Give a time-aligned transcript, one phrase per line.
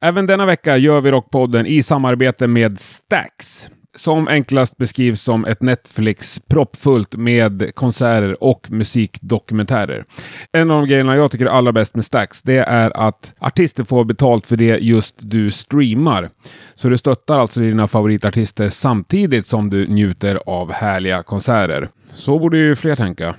[0.00, 5.62] Även denna vecka gör vi Rockpodden i samarbete med Stax som enklast beskrivs som ett
[5.62, 10.04] Netflix proppfullt med konserter och musikdokumentärer.
[10.52, 13.84] En av de grejerna jag tycker är allra bäst med Stax, det är att artister
[13.84, 16.30] får betalt för det just du streamar.
[16.74, 21.88] Så du stöttar alltså dina favoritartister samtidigt som du njuter av härliga konserter.
[22.12, 23.34] Så borde ju fler tänka.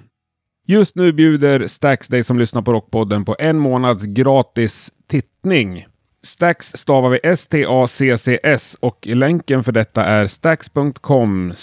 [0.68, 5.86] Just nu bjuder Stax dig som lyssnar på Rockpodden på en månads gratis tittning
[6.26, 11.54] Stax stavar vi S-T-A-C-C-S och länken för detta är stax.com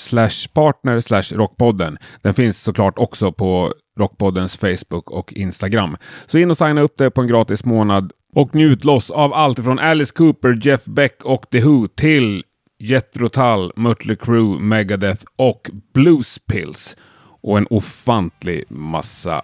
[0.52, 1.98] partner rockpodden.
[2.22, 5.96] Den finns såklart också på Rockpoddens Facebook och Instagram.
[6.26, 9.64] Så in och signa upp dig på en gratis månad och njut loss av allt
[9.64, 12.44] från Alice Cooper, Jeff Beck och The Who till
[12.78, 16.96] Jethro Tull, Mötley Crüe, Megadeth och Blues Pills.
[17.42, 19.42] Och en ofantlig massa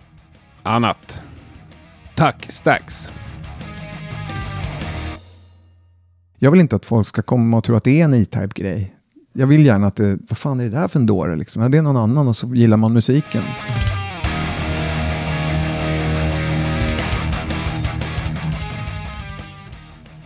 [0.62, 1.22] annat.
[2.14, 3.08] Tack Stax!
[6.40, 8.94] Jag vill inte att folk ska komma och tro att det är en E-Type-grej.
[9.32, 11.62] Jag vill gärna att det, vad fan är det där för en dåre liksom?
[11.62, 13.42] Ja, det är någon annan och så gillar man musiken.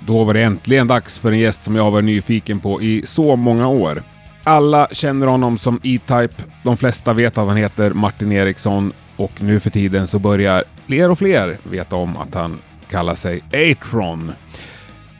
[0.06, 3.02] Då var det äntligen dags för en gäst som jag har varit nyfiken på i
[3.06, 4.02] så många år.
[4.44, 6.34] Alla känner honom som E-Type.
[6.62, 11.10] De flesta vet att han heter Martin Eriksson och nu för tiden så börjar fler
[11.10, 12.58] och fler veta om att han
[12.90, 14.32] kallar sig Atron.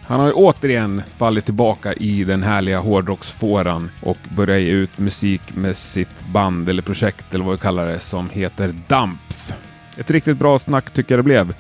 [0.05, 5.56] Han har ju återigen fallit tillbaka i den härliga hårdrocksfåran och börjat ge ut musik
[5.56, 9.53] med sitt band eller projekt eller vad vi kallar det som heter Dampf.
[9.97, 11.55] Ett riktigt bra snack tycker jag det blev.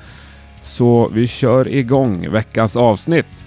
[0.62, 3.44] Så vi kör igång veckans avsnitt.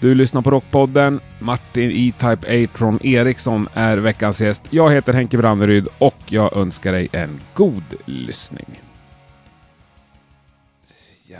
[0.00, 1.20] Du lyssnar på Rockpodden.
[1.38, 4.62] Martin E-Type Atron Eriksson är veckans gäst.
[4.70, 8.80] Jag heter Henke Branneryd och jag önskar dig en god lyssning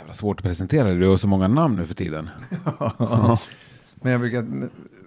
[0.03, 0.97] jävla svårt att presentera dig.
[0.97, 2.29] Du har så många namn nu för tiden.
[3.95, 4.45] Men jag brukar,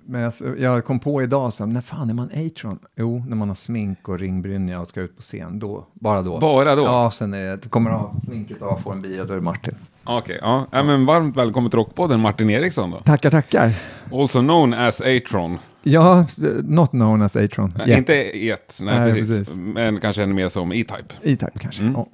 [0.07, 2.79] men jag, jag kom på idag, så, när fan är man Atron?
[2.97, 5.59] Jo, när man har smink och ringbrynja och ska ut på scen.
[5.59, 6.39] Då, bara då.
[6.39, 6.83] Bara då?
[6.83, 9.75] Ja, sen är det, kommer av sminket av, får en bira, då är det Martin.
[10.05, 10.67] Okej, okay, ja.
[10.73, 10.83] ja.
[10.83, 13.01] men varmt välkommen till Rockpodden Martin Eriksson då.
[13.01, 13.73] Tackar, tackar.
[14.13, 15.59] Also known as Atron.
[15.83, 16.27] Ja,
[16.63, 17.73] not known as Atron.
[17.87, 17.99] Yet.
[17.99, 19.39] Inte et, nej, nej precis.
[19.39, 19.55] precis.
[19.57, 21.15] Men kanske ännu mer som E-Type.
[21.23, 21.95] E-Type kanske, mm.
[21.95, 22.07] ja.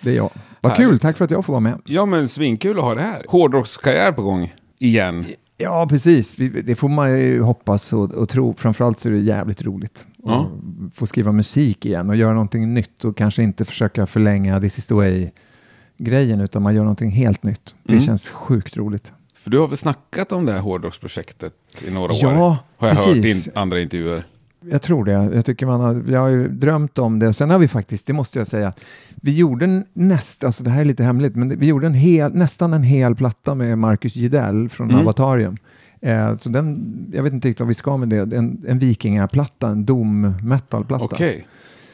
[0.00, 0.30] Det är jag.
[0.60, 1.80] Vad kul, tack för att jag får vara med.
[1.84, 3.24] Ja, men svinkul att ha det här.
[3.28, 5.26] Hårdrockskarriär på gång igen.
[5.56, 6.36] Ja, precis.
[6.64, 8.54] Det får man ju hoppas och, och tro.
[8.58, 10.40] Framförallt så är det jävligt roligt ja.
[10.40, 14.78] att få skriva musik igen och göra någonting nytt och kanske inte försöka förlänga This
[14.78, 17.74] is the way-grejen utan man gör någonting helt nytt.
[17.82, 18.04] Det mm.
[18.04, 19.12] känns sjukt roligt.
[19.34, 21.54] För du har väl snackat om det här hårdrocksprojektet
[21.86, 22.56] i några ja, år?
[22.76, 23.46] Har jag precis.
[23.46, 24.24] hört i andra intervjuer.
[24.60, 25.12] Jag tror det.
[25.12, 27.32] Jag tycker man har, jag har ju drömt om det.
[27.32, 28.72] Sen har vi faktiskt, det måste jag säga,
[29.08, 32.74] vi gjorde nästan, alltså det här är lite hemligt, men vi gjorde en hel, nästan
[32.74, 35.00] en hel platta med Marcus Gidell från mm.
[35.00, 35.56] Avatarium.
[36.00, 39.68] Eh, så den, jag vet inte riktigt vad vi ska med det, en, en vikingaplatta,
[39.68, 41.04] en dom metalplatta.
[41.04, 41.42] Okay.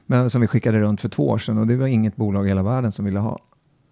[0.06, 2.48] Men som vi skickade runt för två år sedan och det var inget bolag i
[2.48, 3.38] hela världen som ville ha.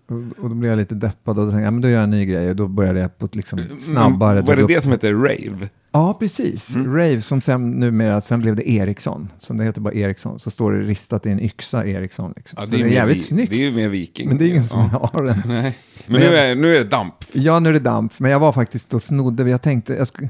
[0.07, 2.27] Och, då blev jag lite deppad och tänkte, ja men då gör jag en ny
[2.27, 4.41] grej och då började jag på ett liksom mm, snabbare.
[4.41, 5.69] Var det det som heter Rave?
[5.93, 6.75] Ja, precis.
[6.75, 6.95] Mm.
[6.95, 9.29] Rave som sen numera, sen blev det Ericsson.
[9.39, 10.39] Som det heter bara Ericsson.
[10.39, 12.33] Så står det ristat i en yxa Ericsson.
[12.37, 12.59] Liksom.
[12.61, 13.51] Ja, det, är det är jävligt vi, snyggt.
[13.51, 14.29] Det är ju mer viking.
[14.29, 15.11] Men det är ingen som ja.
[15.13, 15.43] har den.
[15.47, 15.79] Nej.
[16.07, 17.15] Men, men nu, är, nu är det damp.
[17.33, 18.19] Ja, nu är det damp.
[18.19, 20.29] Men jag var faktiskt och snodde, jag tänkte, jag, sk-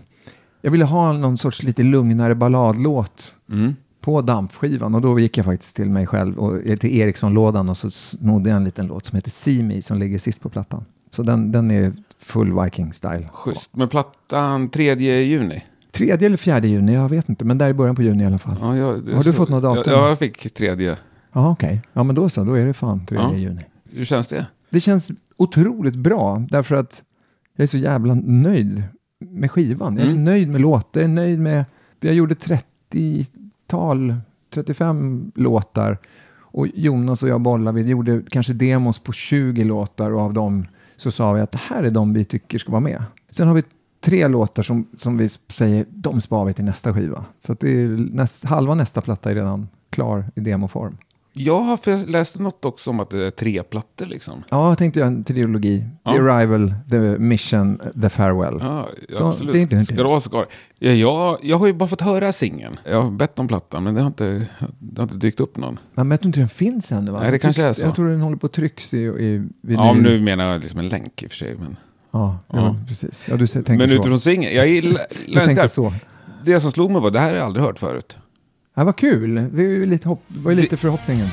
[0.60, 3.34] jag ville ha någon sorts lite lugnare balladlåt.
[3.52, 3.74] Mm
[4.04, 7.90] på dampskivan och då gick jag faktiskt till mig själv och till Ericsson-lådan och så
[7.90, 10.84] snodde jag en liten låt som heter See Me som ligger sist på plattan.
[11.10, 13.28] Så den, den är full Viking-style.
[13.32, 13.76] Schysst.
[13.76, 15.64] Men plattan 3 juni?
[15.90, 18.38] 3 eller 4 juni, jag vet inte, men där i början på juni i alla
[18.38, 18.56] fall.
[18.60, 19.92] Ja, jag, Har du så, fått något datum?
[19.92, 20.96] Ja, jag fick tredje.
[21.32, 21.66] Ja, okej.
[21.66, 21.80] Okay.
[21.92, 23.34] Ja, men då så, då är det fan 3 ja.
[23.34, 23.64] juni.
[23.90, 24.46] Hur känns det?
[24.70, 27.02] Det känns otroligt bra, därför att
[27.56, 28.82] jag är så jävla nöjd
[29.18, 29.96] med skivan.
[29.96, 30.24] Jag är mm.
[30.24, 31.64] så nöjd med låtar, jag är nöjd med,
[32.00, 33.26] jag gjorde 30
[33.66, 34.16] tal,
[34.50, 35.98] 35 låtar.
[36.40, 40.66] Och Jonas och jag bollade, vi gjorde kanske demos på 20 låtar och av dem
[40.96, 43.02] så sa vi att det här är de vi tycker ska vara med.
[43.30, 43.62] Sen har vi
[44.00, 47.24] tre låtar som, som vi säger, de sparar vi till nästa skiva.
[47.38, 50.96] Så att det är näst, halva nästa platta är redan klar i demoform.
[51.36, 54.44] Ja, för jag läste något också om att det är tre plattor liksom.
[54.48, 55.84] Ja, jag tänkte göra en trilogi.
[56.04, 56.12] Ja.
[56.12, 58.58] The Arrival, The Mission, The Farewell.
[58.60, 59.70] Ja, så absolut.
[59.70, 60.44] Det, det, ska det vara så
[60.78, 62.76] ja, jag, jag har ju bara fått höra singeln.
[62.84, 64.46] Jag har bett om plattan, men det har inte,
[64.78, 65.78] det har inte dykt upp någon.
[65.94, 67.20] Men jag tror inte den finns ännu va?
[67.20, 67.82] Nej, det kanske är så.
[67.82, 70.80] Jag tror den håller på att trycks i, i Ja, men nu menar jag liksom
[70.80, 71.54] en länk i och för sig.
[71.58, 71.76] Men...
[72.10, 72.56] Ja, ja.
[72.56, 73.26] ja precis.
[73.28, 73.94] Ja, du tänker men så.
[73.94, 75.92] utifrån singeln, jag gillar så.
[76.44, 78.16] Det som slog mig var, det här har jag aldrig hört förut.
[78.74, 79.34] Ja, vad kul.
[79.34, 81.26] Det var ju lite, hopp, var ju lite förhoppningen.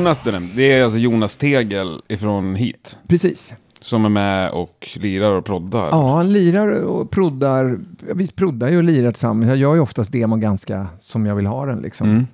[0.00, 0.18] Jonas,
[0.54, 2.98] det är alltså Jonas Tegel ifrån hit.
[3.08, 3.54] Precis.
[3.80, 5.88] Som är med och lirar och proddar.
[5.90, 7.78] Ja, han lirar och proddar.
[8.14, 9.48] Vi proddar ju och lirar tillsammans.
[9.48, 12.10] Jag gör ju oftast demon ganska som jag vill ha den liksom.
[12.10, 12.26] Mm.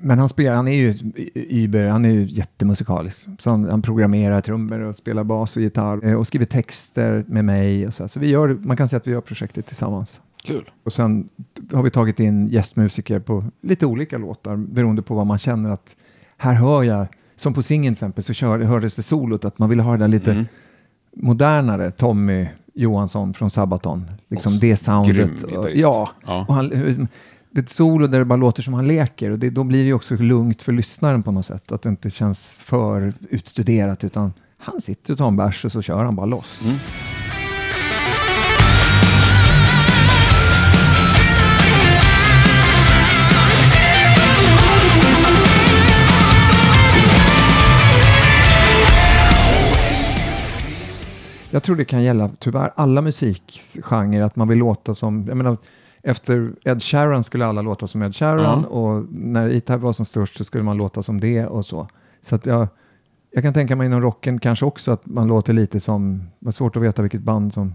[0.00, 0.94] Men han spelar, han är ju
[1.34, 3.26] Uber, han är ju jättemusikalisk.
[3.38, 7.44] Så han, han programmerar trummor och spelar bas och gitarr eh, och skriver texter med
[7.44, 7.86] mig.
[7.86, 10.20] Och så så vi gör, man kan säga att vi gör projektet tillsammans.
[10.44, 10.70] Kul.
[10.84, 11.28] Och sen
[11.72, 15.96] har vi tagit in gästmusiker på lite olika låtar beroende på vad man känner att
[16.42, 17.06] här hör jag,
[17.36, 19.98] som på singeln till exempel, så kör, hördes det solot att man ville ha det
[19.98, 20.46] där lite mm.
[21.16, 24.10] modernare, Tommy Johansson från Sabaton.
[24.28, 25.42] Liksom det soundet.
[25.42, 26.44] Och, ja, ja.
[26.48, 26.68] Och han,
[27.50, 29.84] det är ett solo där det bara låter som han leker och det, då blir
[29.84, 31.72] det också lugnt för lyssnaren på något sätt.
[31.72, 35.82] Att det inte känns för utstuderat utan han sitter och tar en bärs och så
[35.82, 36.60] kör han bara loss.
[36.64, 36.76] Mm.
[51.52, 55.56] Jag tror det kan gälla tyvärr alla musikgenrer, att man vill låta som, jag menar,
[56.02, 58.70] efter Ed Sheeran skulle alla låta som Ed Sheeran mm.
[58.70, 61.88] och när E-Type var som störst så skulle man låta som det och så.
[62.22, 62.68] Så att jag,
[63.30, 66.52] jag kan tänka mig inom rocken kanske också att man låter lite som, det är
[66.52, 67.74] svårt att veta vilket band som,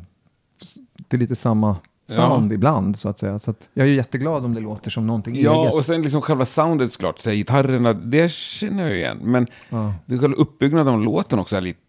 [1.08, 1.76] det är lite samma
[2.08, 2.56] sound ja.
[2.56, 3.40] ibland så att säga.
[3.40, 5.74] Så att jag är jätteglad om det låter som någonting Ja, eget.
[5.74, 9.20] och sen liksom själva soundet såklart, så här, gitarrerna, det känner jag igen.
[9.22, 9.94] Men ja.
[10.06, 11.80] det själva uppbyggnaden av låten också är lite,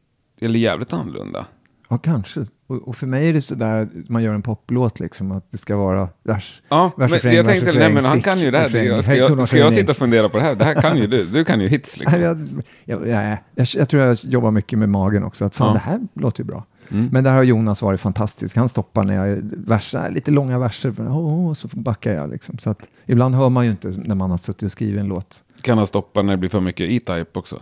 [0.40, 1.46] eller jävligt annorlunda.
[1.88, 2.46] Ja, kanske.
[2.66, 5.76] Och, och, för mig är det sådär, man gör en poplåt liksom, att det ska
[5.76, 8.68] vara vers, Ja, vers, men jag tänkte, nej men han kan ju det här.
[8.68, 10.54] Refräng, ska, jag, ska jag sitta och fundera på det här?
[10.54, 11.24] Det här kan ju du.
[11.24, 12.20] Du kan ju hits liksom.
[12.20, 12.48] Jag,
[12.84, 13.38] jag, jag,
[13.74, 15.72] jag, tror jag jobbar mycket med magen också, att fan ja.
[15.72, 16.64] det här låter ju bra.
[16.90, 17.08] Mm.
[17.12, 18.56] Men där har Jonas varit fantastisk.
[18.56, 22.58] Han stoppar när jag versar, lite långa verser, oh, så backar jag liksom.
[22.58, 25.44] Så att ibland hör man ju inte när man har suttit och skrivit en låt.
[25.62, 27.60] Kan han stoppa när det blir för mycket E-Type också?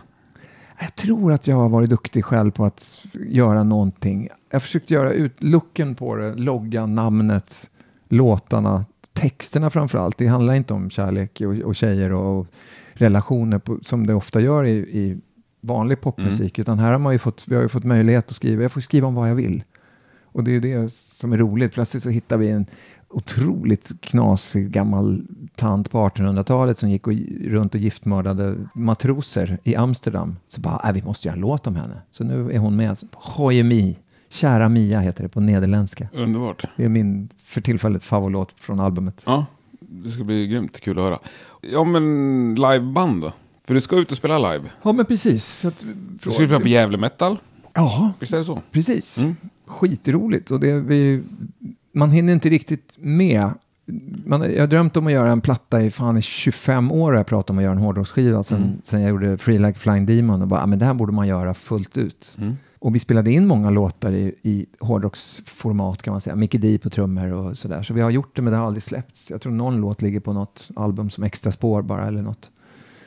[0.79, 4.29] Jag tror att jag har varit duktig själv på att göra någonting.
[4.49, 7.69] Jag försökte göra ut looken på det, loggan, namnet,
[8.09, 10.17] låtarna, texterna framför allt.
[10.17, 12.47] Det handlar inte om kärlek och, och tjejer och, och
[12.93, 15.17] relationer på, som det ofta gör i, i
[15.61, 16.63] vanlig popmusik, mm.
[16.63, 18.81] utan här har man ju fått, vi har ju fått möjlighet att skriva, jag får
[18.81, 19.63] skriva om vad jag vill.
[20.23, 21.73] Och det är det som är roligt.
[21.73, 22.65] Plötsligt så hittar vi en
[23.09, 25.21] otroligt knasig gammal
[25.55, 27.13] tant på 1800-talet som gick och,
[27.45, 30.35] runt och giftmördade matroser i Amsterdam.
[30.47, 32.01] Så bara, äh, vi måste göra en låt om henne.
[32.11, 32.97] Så nu är hon med.
[33.13, 33.97] Hoyemi,
[34.29, 36.07] Kära Mia heter det på nederländska.
[36.13, 36.65] Underbart.
[36.75, 39.23] Det är min för tillfället favoritlåt från albumet.
[39.25, 39.45] Ja,
[39.79, 41.19] det ska bli grymt kul att höra.
[41.61, 43.33] Ja, men liveband då?
[43.65, 44.69] För du ska ut och spela live.
[44.83, 45.45] Ja, men precis.
[45.45, 47.37] Så att, du ska spela på Gävle Metal.
[47.73, 48.61] Ja, Visst är det så?
[48.71, 49.17] Precis.
[49.17, 49.35] Mm.
[49.65, 50.51] Skitroligt.
[50.51, 51.23] Och det, vi,
[51.97, 53.49] man hinner inte riktigt med.
[54.25, 57.15] Man, jag har drömt om att göra en platta i fan i 25 år.
[57.15, 58.81] Jag pratat om att göra en hårdrocksskiva sen, mm.
[58.83, 60.41] sen jag gjorde Free Like Flying Demon.
[60.41, 62.37] Och bara, ah, men det här borde man göra fullt ut.
[62.41, 62.55] Mm.
[62.79, 66.35] Och vi spelade in många låtar i, i hårdrocksformat kan man säga.
[66.35, 67.83] Mickey D på trummor och sådär.
[67.83, 69.29] Så vi har gjort det men det har aldrig släppts.
[69.29, 72.51] Jag tror någon låt ligger på något album som extra spår bara eller något.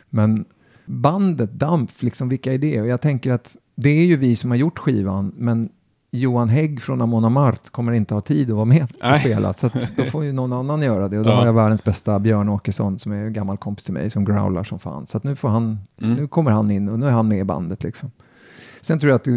[0.08, 0.44] Men
[0.86, 2.80] bandet Dampf, liksom vilka är det?
[2.80, 5.70] Och jag tänker att det är ju vi som har gjort skivan men
[6.10, 9.52] Johan Hägg från Amon Amart kommer inte ha tid att vara med och spela.
[9.52, 11.18] Så då får ju någon annan göra det.
[11.18, 11.36] Och då ja.
[11.36, 14.64] har jag världens bästa Björn Åkesson som är en gammal kompis till mig som growlar
[14.64, 15.06] som fan.
[15.06, 16.14] Så nu, får han, mm.
[16.16, 17.82] nu kommer han in och nu är han med i bandet.
[17.82, 18.10] Liksom.
[18.80, 19.28] Sen tror jag att,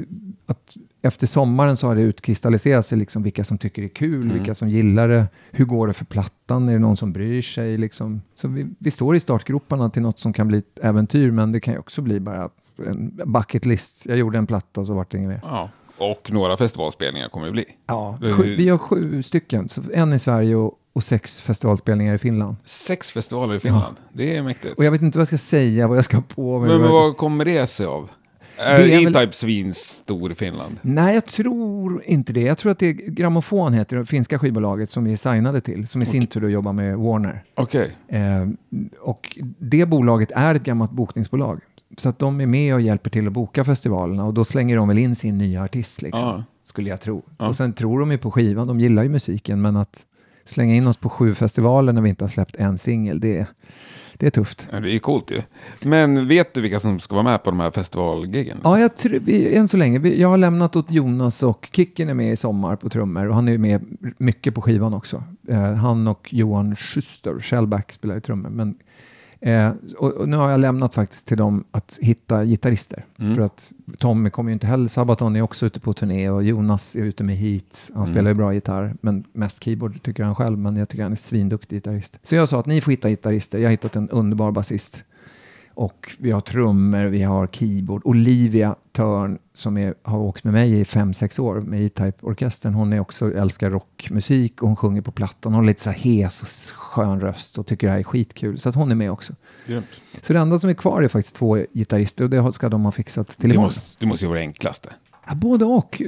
[0.45, 4.23] att efter sommaren så har det utkristalliserat sig liksom vilka som tycker det är kul,
[4.23, 4.33] mm.
[4.33, 5.27] vilka som gillar det.
[5.51, 6.69] Hur går det för plattan?
[6.69, 7.77] Är det någon som bryr sig?
[7.77, 8.21] Liksom?
[8.35, 11.59] Så vi, vi står i startgroparna till något som kan bli ett äventyr, men det
[11.59, 12.49] kan ju också bli bara
[12.87, 14.05] en bucket list.
[14.05, 15.41] Jag gjorde en platta så vart det inget mer.
[15.43, 15.69] Ja.
[16.11, 17.65] Och några festivalspelningar kommer det bli.
[17.87, 19.69] Ja, sju, vi har sju stycken.
[19.69, 22.55] Så en i Sverige och, och, sex festivalspelningar i Finland.
[22.65, 23.95] Sex festivaler i Finland?
[23.99, 24.09] Ja.
[24.13, 24.77] Det är mäktigt.
[24.77, 26.69] Och jag vet inte vad jag ska säga, vad jag ska på mig.
[26.69, 28.09] Men, men vad kommer det sig av?
[28.57, 29.33] Är E-Type väl...
[29.33, 30.77] svinstor i Finland?
[30.81, 32.41] Nej, jag tror inte det.
[32.41, 35.87] Jag tror att det är Grammofon heter det finska skivbolaget som vi är signade till,
[35.87, 37.43] som i sin tur jobbar med Warner.
[37.55, 37.91] Okej.
[38.07, 38.19] Okay.
[38.19, 38.47] Eh,
[38.99, 41.61] och det bolaget är ett gammalt bokningsbolag.
[41.97, 44.87] Så att de är med och hjälper till att boka festivalerna och då slänger de
[44.87, 46.43] väl in sin nya artist, liksom, ja.
[46.63, 47.23] skulle jag tro.
[47.37, 47.47] Ja.
[47.47, 50.05] Och sen tror de ju på skivan, de gillar ju musiken, men att
[50.45, 53.47] slänga in oss på sju festivaler när vi inte har släppt en singel, det,
[54.17, 54.67] det är tufft.
[54.71, 55.41] Ja, det är coolt ju.
[55.81, 58.57] Men vet du vilka som ska vara med på de här festivalgiggen?
[58.63, 59.99] Ja, jag vi, än så länge.
[59.99, 63.35] Vi, jag har lämnat åt Jonas och Kicken är med i sommar på trummor och
[63.35, 65.23] han är med mycket på skivan också.
[65.47, 68.75] Eh, han och Johan Schuster, Shellback spelar i trummor, men
[69.45, 73.05] Eh, och, och, nu har jag lämnat faktiskt till dem att hitta gitarrister.
[73.19, 73.35] Mm.
[73.35, 76.95] För att Tommy kommer ju inte heller, Sabaton är också ute på turné och Jonas
[76.95, 77.89] är ute med hit.
[77.93, 78.13] Han mm.
[78.13, 81.15] spelar ju bra gitarr, men mest keyboard tycker han själv, men jag tycker han är
[81.15, 82.19] svinduktig gitarrist.
[82.23, 85.03] Så jag sa att ni får hitta gitarrister, jag har hittat en underbar basist.
[85.75, 88.01] Och vi har trummor, vi har keyboard.
[88.05, 92.73] Olivia Törn som är, har åkt med mig i fem sex år med E-Type-orkestern.
[92.73, 95.53] Hon är också, älskar rockmusik och hon sjunger på plattan.
[95.53, 98.59] Hon har lite så här hes och skön röst och tycker det här är skitkul.
[98.59, 99.33] Så att hon är med också.
[99.67, 99.85] Grymt.
[100.21, 102.91] Så det enda som är kvar är faktiskt två gitarrister och det ska de ha
[102.91, 103.63] fixat till Det imorgon.
[103.63, 104.89] måste, det måste ju vara det enklaste.
[105.27, 106.01] Ja, både och.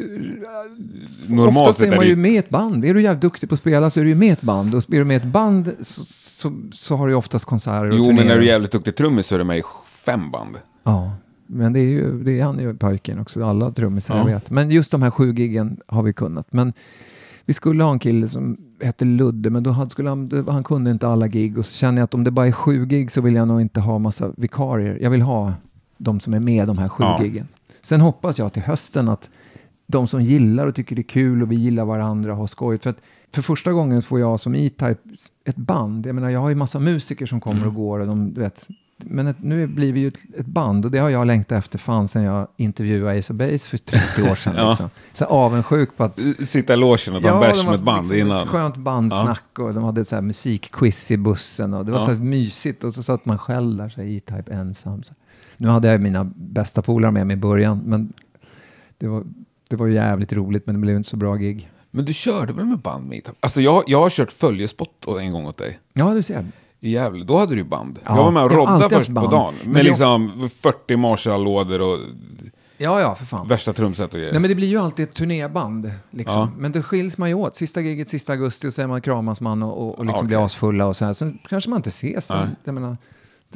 [1.28, 2.86] Normalt Oftast är man ju med i ett band.
[2.86, 4.76] Är du jävligt duktig på att spela så är du ju med i ett band.
[4.76, 7.90] Och är du med i ett band så, så, så har du ju oftast konserter
[7.90, 8.28] och Jo, men turnéer.
[8.30, 9.62] när du är jävligt duktig trummis så är du med i
[10.06, 10.56] fem band.
[10.84, 11.12] Ja,
[11.48, 13.44] men det är ju det är han ju pojken också.
[13.46, 14.34] Alla trummisar jag Ja.
[14.34, 14.50] vet.
[14.52, 16.54] Men just de här sju giggen har vi kunnat.
[16.54, 16.74] Men
[17.46, 20.92] vi skulle ha en kille som hette Ludde, men då hade, skulle han, han kunde
[20.92, 21.58] inte alla gig.
[21.58, 23.62] Och så känner jag att om det bara är sju gig så vill jag nog
[23.62, 24.98] inte ha massa vikarier.
[25.02, 25.54] Jag vill ha
[25.98, 27.24] de som är med de här sju Ja.
[27.24, 27.48] giggen.
[27.86, 29.30] Sen hoppas jag till hösten att
[29.88, 32.84] de som gillar och tycker det är kul och vi gillar varandra och har skojigt.
[32.84, 32.98] För att
[33.34, 34.98] för första gången får jag som E-Type
[35.46, 36.06] ett band.
[36.06, 38.68] Jag menar, jag har ju massa musiker som kommer och går och de, du vet.
[38.98, 42.08] Men ett, nu blir vi ju ett, band och det har jag längtat efter fan
[42.08, 44.54] sen jag intervjuade Ace of Base för 30 år sedan.
[44.58, 44.70] Ja.
[44.70, 44.90] liksom.
[45.14, 48.28] Så avundsjuk på att Sitta i logen och ta en bärs med ett band liksom
[48.28, 48.44] innan.
[48.44, 52.06] Ett skönt bandsnack och de hade så här musikquiz i bussen och det var Ja.
[52.06, 55.04] så här mysigt och så satt man själv där, så E-Type ensam.
[55.04, 55.14] Så.
[55.58, 58.14] Nu hade jag mina bästa polare med mig i början, men
[58.98, 59.24] det var,
[59.70, 61.72] det var jävligt roligt, men det blev inte så bra gig.
[61.92, 63.30] Men du körde väl med band med?
[63.40, 65.80] Alltså jag, jag har kört följespott en gång åt dig.
[65.94, 66.46] Ja, du ser.
[66.80, 68.00] I Gävle, då hade du ju band.
[68.06, 69.54] Ja, jag var med och jag har rodda alltid först på dagen.
[69.64, 72.00] Men Med är liksom 40 Marshall-lådor och
[72.78, 73.48] Ja, ja, för fan.
[73.48, 74.32] värsta trumset och grejer.
[74.32, 75.92] Nej, men det blir ju alltid ett turnéband.
[76.10, 76.40] Liksom.
[76.40, 76.50] Ja.
[76.58, 77.56] Men det skiljs man ju åt.
[77.56, 80.28] Sista giget, sista augusti, och så är man kramas man och, och, och liksom Okej.
[80.28, 81.14] blir asfulla och så här.
[81.14, 82.28] Sen kanske man inte ses.
[82.28, 82.56] Sen,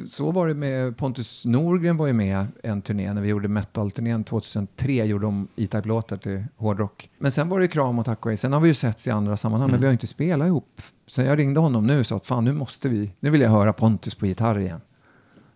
[0.06, 4.24] så var det med Pontus Norgren var ju med en turné när vi gjorde metal-turnén
[4.24, 4.92] 2003.
[5.04, 7.10] Gjorde de E-Type-låtar till hårdrock.
[7.18, 8.36] Men sen var det kram och tack och hej.
[8.36, 9.72] Sen har vi ju setts i andra sammanhang, Mm.
[9.72, 10.82] men vi har inte spelat ihop.
[11.06, 13.50] Så jag ringde honom nu och sa att fan nu måste vi, nu vill jag
[13.50, 14.80] höra Pontus på gitarr igen.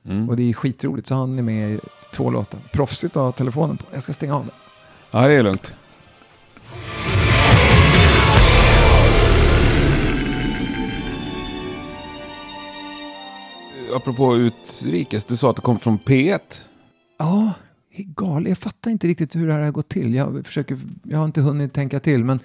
[0.08, 0.28] Mm.
[0.28, 1.80] Och det är skitroligt, så han är med i
[2.14, 2.60] två låtar.
[2.72, 3.84] Proffsigt att ha telefonen på.
[3.92, 4.54] Jag ska stänga av den.
[5.10, 5.74] Ja, det är lugnt.
[13.94, 16.38] Apropå utrikes, du sa att det kom från P1.
[17.18, 17.52] Ja,
[17.96, 18.48] gal.
[18.48, 20.14] Jag fattar inte riktigt hur det här har gått till.
[20.14, 22.40] Jag, försöker, jag har inte hunnit tänka till, men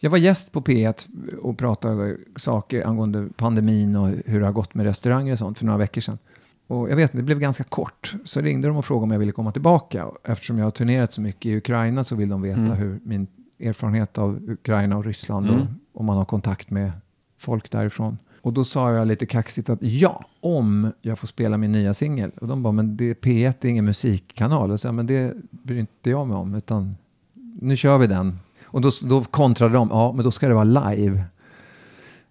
[0.00, 1.06] jag var gäst på P1
[1.42, 5.64] och pratade saker angående pandemin och hur det har gått med restauranger och sånt för
[5.64, 6.18] några veckor sedan.
[6.66, 8.14] Och jag vet inte, det blev ganska kort.
[8.24, 10.06] Så ringde de och frågade om jag ville komma tillbaka.
[10.06, 12.72] Och Eftersom jag har turnerat så mycket i Ukraina så vill de veta Mm.
[12.72, 13.26] hur min
[13.60, 15.66] erfarenhet av Ukraina och Ryssland och Mm.
[15.94, 16.92] om man har kontakt med
[17.38, 18.18] folk därifrån.
[18.44, 22.30] Och då sa jag lite kaxigt att ja, om jag får spela min nya singel.
[22.40, 24.70] Och de bara, men det, P1 är ingen musikkanal.
[24.70, 26.96] Och så, men det bryr inte jag mig om, utan
[27.60, 28.38] nu kör vi den.
[28.64, 31.24] Och då, då kontrade de, ja, men då ska det vara live.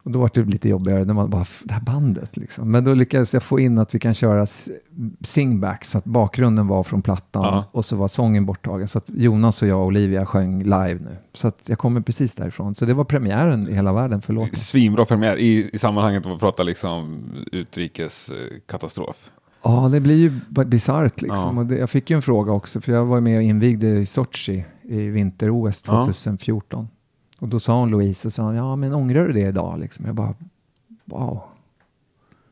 [0.03, 2.71] Och då var det lite jobbigare, när man bara, det här bandet liksom.
[2.71, 4.47] Men då lyckades jag få in att vi kan köra
[5.21, 7.65] singback, så att bakgrunden var från plattan Ja.
[7.71, 8.87] och så var sången borttagen.
[8.87, 11.17] Så att Jonas och jag och Olivia sjöng live nu.
[11.33, 12.75] Så att jag kommer precis därifrån.
[12.75, 14.55] Så det var premiären i hela världen för låten.
[14.55, 18.77] Svinbra premiär i, i sammanhanget att prata liksom utrikes eh.
[19.63, 20.31] Ja, det blir ju
[20.65, 21.57] bisarrt liksom.
[21.57, 21.63] Ja.
[21.63, 24.65] Det, jag fick ju en fråga också, för jag var med och invigde i Sochi
[24.83, 26.03] i vinter-OS Ja.
[26.05, 26.87] 2014.
[27.43, 29.79] Och då sa hon Louise, och sa, ja men ångrar du det idag?
[29.79, 30.05] Liksom.
[30.05, 30.33] Jag bara,
[31.05, 31.41] wow.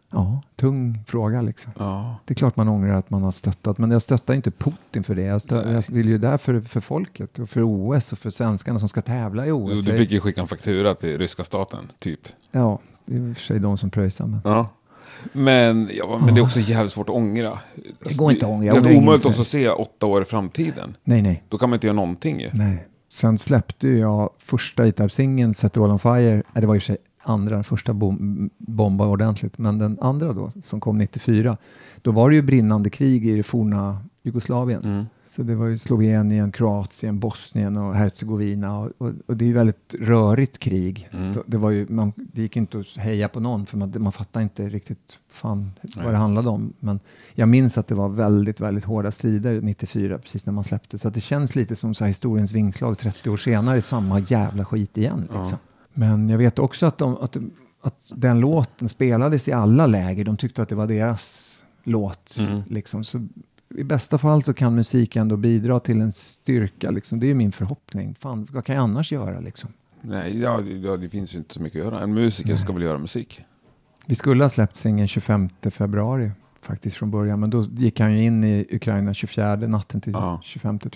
[0.10, 1.72] Ja, tung fråga liksom.
[1.78, 2.16] Ja.
[2.26, 5.16] Det är klart man ångrar att man har stöttat, men jag stöttar inte Putin för
[5.16, 5.22] det.
[5.22, 5.74] Jag, stö- Nej.
[5.74, 9.02] jag vill ju där för, för folket och för OS och för svenskarna som ska
[9.02, 9.86] tävla i OS.
[9.86, 12.20] Du fick ju skicka en faktura till ryska staten, typ.
[12.52, 14.28] Ja, det är i och för sig de som pröjsar.
[14.28, 14.40] Men...
[14.44, 14.70] Ja.
[15.34, 17.60] Men, ja, men det är också jävligt svårt att ångra.
[18.00, 18.80] Det går inte att ångra.
[18.80, 20.98] Det är omöjligt att se åtta år i framtiden.
[21.04, 21.44] Nej, nej.
[21.50, 22.50] Då kan man inte göra någonting ju.
[22.54, 22.88] Nej.
[23.12, 26.44] Sen släppte jag första E-Type-singeln, Set the World On Fire.
[26.54, 29.58] Äh, det var i och för sig andra, den första bom, bomba ordentligt.
[29.58, 31.58] Men den andra då, som kom 94,
[32.02, 34.84] då var det ju brinnande krig i det forna Jugoslavien.
[34.84, 35.06] Mm.
[35.36, 38.80] Så det var ju Slovenien, Kroatien, Bosnien och Herzegovina.
[38.80, 41.10] Och, och, och det är ju väldigt rörigt krig.
[41.12, 41.38] Mm.
[41.46, 44.44] Det, var ju, man, det gick inte att heja på någon, för man, man fattade
[44.44, 46.06] inte riktigt fan, Nej.
[46.06, 46.74] vad det handlade om.
[46.80, 47.00] Men
[47.34, 50.98] jag minns att det var väldigt, väldigt hårda strider 94, precis när man släppte.
[50.98, 55.22] Så det känns lite som så historiens vingslag 30 år senare, samma jävla skit igen.
[55.22, 55.50] Liksom.
[55.50, 55.58] Ja.
[55.94, 57.38] Men jag vet också att, de, att,
[57.82, 60.26] att den låten spelades i alla läger.
[60.26, 61.48] De tyckte att det var deras
[61.84, 62.38] låt.
[62.40, 62.62] Mm.
[62.68, 63.04] Liksom.
[63.04, 63.28] Så
[63.78, 66.92] I bästa fall så kan musik ändå bidra till en styrka.
[66.92, 67.20] Liksom.
[67.20, 68.16] Det är min förhoppning.
[68.16, 69.40] Fan, vad kan jag annars göra?
[69.40, 69.70] Liksom?
[70.02, 72.04] Nej, ja, det- det finns inte så mycket att göra.
[72.04, 73.42] En musiker ska väl göra musik.
[74.06, 77.40] Vi skulle ha släppt singeln 25 februari faktiskt från början.
[77.40, 80.40] Men då gick han ju in i Ukraina 24, natten till Ja.
[80.44, 80.94] 25 tror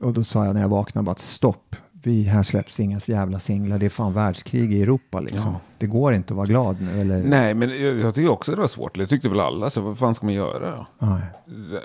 [0.00, 0.08] jag.
[0.08, 1.76] Och då sa jag när jag vaknade bara att stopp.
[2.02, 5.52] Vi, här släpps inga jävla singlar, det är fan världskrig i Europa liksom.
[5.52, 5.60] Ja.
[5.78, 7.22] Det går inte att vara glad nu eller?
[7.22, 8.94] Nej, men jag, jag tycker också det var svårt.
[8.98, 9.70] Det tyckte väl alla.
[9.70, 10.86] Så vad fan ska man göra?
[10.98, 11.22] Nej.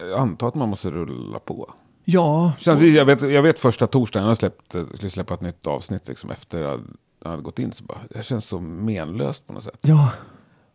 [0.09, 1.73] Jag antar att man måste rulla på.
[2.05, 6.07] Ja, Samtidigt, jag, vet, jag vet första torsdagen jag släppte, skulle släppa ett nytt avsnitt
[6.07, 6.81] liksom, efter att
[7.23, 7.71] jag hade gått in.
[7.71, 9.79] Så bara, det känns så menlöst på något sätt.
[9.81, 10.11] ja,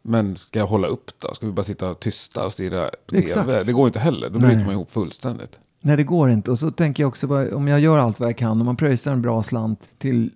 [0.02, 1.35] Men ska jag hålla upp då?
[1.35, 3.47] Ska vi bara sitta tysta och stirra på Exakt.
[3.49, 3.62] tv?
[3.62, 4.30] Det går inte heller.
[4.30, 5.59] Då bryter man ihop fullständigt.
[5.80, 6.50] Nej det går inte.
[6.50, 8.76] Och så tänker jag också, vad- om jag gör allt vad jag kan, om man
[8.76, 10.30] pröjsar en bra slant till,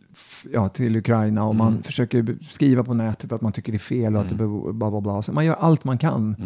[0.53, 4.17] ja, till Ukraina och man försöker skriva på nätet att man tycker det är fel
[4.17, 5.23] och att det be- bla bla bla.
[5.23, 6.37] Så man gör allt man kan.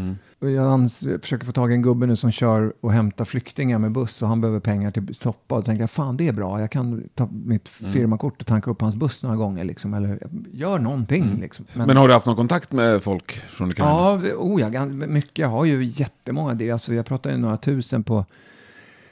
[0.40, 0.90] Och jag
[1.22, 4.28] försöker få tag i en gubbe nu som kör och hämtar flyktingar med buss och
[4.28, 5.54] han behöver pengar till stoppa.
[5.54, 8.70] Och då tänker jag, fan det är bra, jag kan ta mitt firmakort och tanka
[8.70, 9.64] upp hans buss några gånger.
[9.64, 11.38] Liksom, eller gör någonting.
[11.40, 11.64] Liksom.
[11.74, 13.90] Men, har du haft någon kontakt med folk från Ukraina?
[13.92, 15.38] Ja, oh ja, mycket.
[15.38, 16.54] Jag har ju jättemånga.
[16.54, 18.24] Det, alltså, jag pratar ju några tusen på,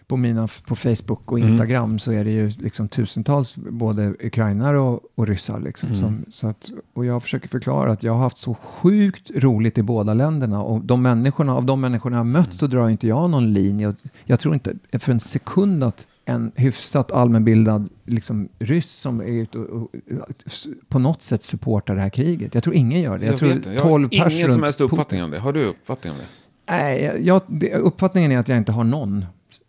[0.07, 5.01] på, mina, på Facebook och Instagram så är det ju liksom tusentals både ukrainare och,
[5.15, 5.61] och ryssar.
[5.61, 9.79] Liksom, som, så att, och jag försöker förklara att jag har haft så sjukt roligt
[9.79, 13.07] i båda länderna och de människorna, av de människorna jag har mött så drar inte
[13.07, 13.89] jag någon linje.
[13.89, 19.25] Och jag tror inte för en sekund att en hyfsat allmänbildad liksom, ryss som är
[19.25, 19.91] ute och, och,
[20.89, 22.55] på något sätt supportar det här kriget.
[22.55, 23.27] Jag tror ingen gör det.
[23.27, 23.73] Jag, tror vet inte.
[23.73, 25.39] Jag 12 har ingen som helst uppfattning om det.
[25.39, 26.25] Har du uppfattning om det?
[26.69, 29.25] Nej, jag, det, uppfattningen är att jag inte har någon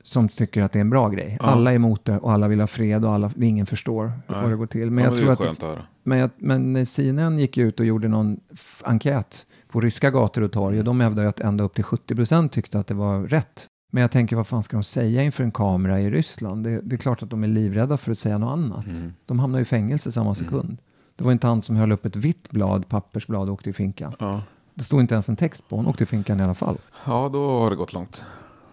[0.05, 1.37] som tycker att det är en bra grej.
[1.39, 1.45] Ja.
[1.45, 4.41] Alla är emot det och alla vill ha fred och alla, ingen förstår Nej.
[4.41, 4.91] hur det går till.
[4.91, 8.39] Men ja, jag tror att att men, jag, men CNN gick ut och gjorde någon
[8.83, 12.51] enkät på ryska gator och torg och de hävdade att ända upp till 70 procent
[12.51, 13.67] tyckte att det var rätt.
[13.91, 16.63] Men jag tänker, vad fan ska de säga inför en kamera i Ryssland?
[16.63, 18.87] Det, det är klart att de är livrädda för att säga något annat.
[18.87, 19.13] Mm.
[19.25, 20.77] De hamnar ju i fängelse samma sekund.
[21.15, 24.13] Det var inte han som höll upp ett vitt blad, pappersblad och åkte i finkan.
[24.19, 24.41] Ja.
[24.73, 26.77] Det stod inte ens en text på, han åkte i finkan i alla fall.
[27.05, 28.23] ja, då har det gått långt.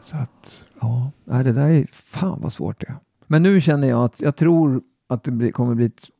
[0.01, 2.97] Så att, ja, nej, det där är fan vad svårt det är.
[3.27, 6.11] Men nu känner jag att jag tror att det blir, kommer bli ett,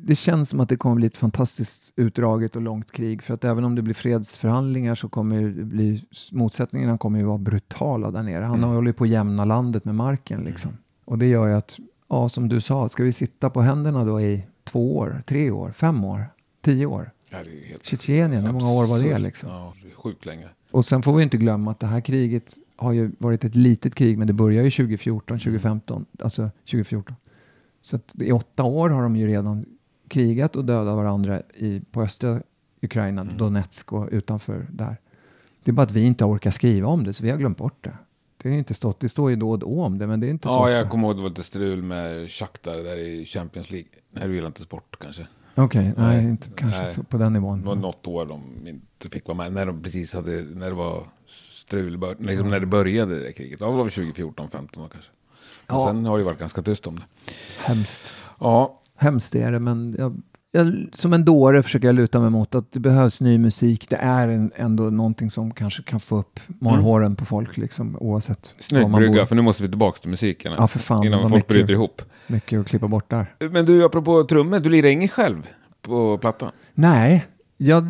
[0.00, 3.22] det känns som att det kommer bli ett fantastiskt utdraget och långt krig.
[3.22, 7.38] För att även om det blir fredsförhandlingar så kommer det bli, motsättningarna kommer ju vara
[7.38, 8.44] brutala där nere.
[8.44, 8.68] Han Mm.
[8.68, 10.70] har hållit på att jämna landet med marken liksom.
[11.04, 11.78] Och det gör ju att,
[12.08, 15.72] ja som du sa, ska vi sitta på händerna då i två år, tre år,
[15.72, 16.24] fem år,
[16.64, 17.10] tio år?
[17.30, 17.38] Ja,
[17.82, 19.50] Tjetjenien, hur många år var det liksom?
[19.50, 20.44] Ja, det sjukt länge.
[20.70, 23.94] Och sen får vi inte glömma att det här kriget har ju varit ett litet
[23.94, 27.16] krig, men det börjar ju 2014, 2015, alltså 2014.
[27.80, 29.64] Så att i åtta år har de ju redan
[30.08, 32.42] krigat och dödat varandra i, på östra
[32.82, 34.96] Ukraina, Donetsk och utanför där.
[35.64, 37.84] Det är bara att vi inte orkar skriva om det, så vi har glömt bort
[37.84, 37.96] det.
[38.42, 40.30] Det är inte stått, det står ju då och då om det, men det är
[40.30, 43.70] inte så Ja, jag kommer ihåg det var lite strul med Shakhtar där i Champions
[43.70, 43.88] League.
[44.10, 45.26] Nej, du gillar inte sport kanske.
[45.54, 46.96] Okej, nej, Nej, inte kanske nej.
[47.08, 47.60] På den nivån.
[47.60, 49.52] Det var något år de inte fick vara med.
[49.52, 51.04] När de precis hade, när det var
[51.70, 53.58] strul, liksom när det började det kriget.
[53.58, 55.10] Det var väl 2014, 15 då kanske.
[55.66, 55.86] Men Ja.
[55.86, 57.02] sen har det varit ganska tyst om det.
[57.64, 58.00] Hemskt.
[58.40, 60.20] Ja, Hemskt är det, men jag,
[60.52, 63.86] jag, som en dåre försöker jag luta mig mot att det behövs ny musik.
[63.90, 68.54] Det är en, ändå någonting som kanske kan få upp morrhåren på folk, liksom, oavsett
[68.58, 70.52] snygg var man brygga, för nu måste vi tillbaka till musiken.
[70.58, 71.04] Ja, för fan.
[71.06, 72.02] Innan folk mycket, bryter ihop.
[72.26, 73.34] mycket att klippa bort där.
[73.50, 75.46] Men du, apropå trummor, du lirar inget själv
[75.82, 76.50] på plattan.
[76.74, 77.88] Nej, jag,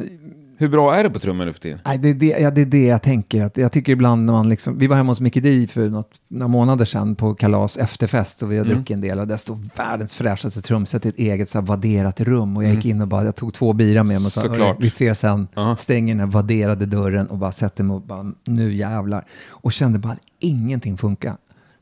[0.60, 1.78] Hur bra är det på trummor nu för tiden?
[1.84, 3.42] nej det, är det, ja, det är det jag tänker.
[3.42, 6.10] Att jag tycker ibland när man liksom, vi var hemma hos Micke Di för något,
[6.28, 8.76] några månader sedan på kalas efterfest och vi har Mm.
[8.76, 12.20] druckit en del och där stod världens fräschaste trumset i ett eget så här, vadderat
[12.20, 14.44] rum och jag gick in och bara, jag tog två bira med mig och sa,
[14.46, 14.76] Mm.
[14.80, 15.76] Vi ses sen, Ja.
[15.76, 19.24] stänger den här vadderade dörren och bara sätter mig och bara, nu jävlar.
[19.48, 21.36] Och kände bara, ingenting funkar.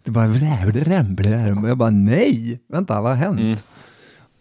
[0.05, 1.53] Det bara, blä, blä, blä.
[1.63, 3.41] och jag bara, nej, vänta, vad har hänt?
[3.41, 3.57] Mm.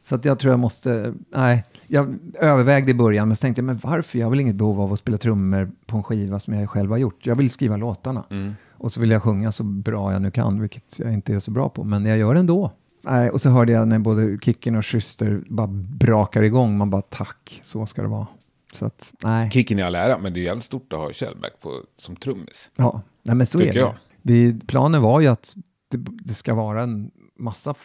[0.02, 3.66] Så att jag tror jag måste, nej, jag övervägde i början, men så tänkte jag,
[3.66, 4.20] men varför?
[4.20, 6.92] Jag har väl inget behov av att spela trummor på en skiva som jag själv
[6.92, 7.26] har gjort.
[7.26, 8.24] Jag vill skriva låtarna.
[8.30, 8.54] Mm.
[8.72, 11.52] Och så vill jag sjunga så bra jag nu kan, vilket jag inte är så
[11.52, 12.72] bra på, men jag gör det ändå.
[13.02, 17.02] Nej, och så hörde jag när både Kicken och Schuster bara brakar igång, man bara
[17.02, 18.28] tack, så ska det vara.
[18.74, 19.52] Så att, nej.
[19.52, 22.72] Kicken i all ära, men det är jävligt stort att ha Shellback på, som trummis.
[22.76, 23.96] Ja, nej men så Tycker är det.
[24.22, 25.56] Vi, planen var ju att
[25.90, 27.76] det, det ska vara en massa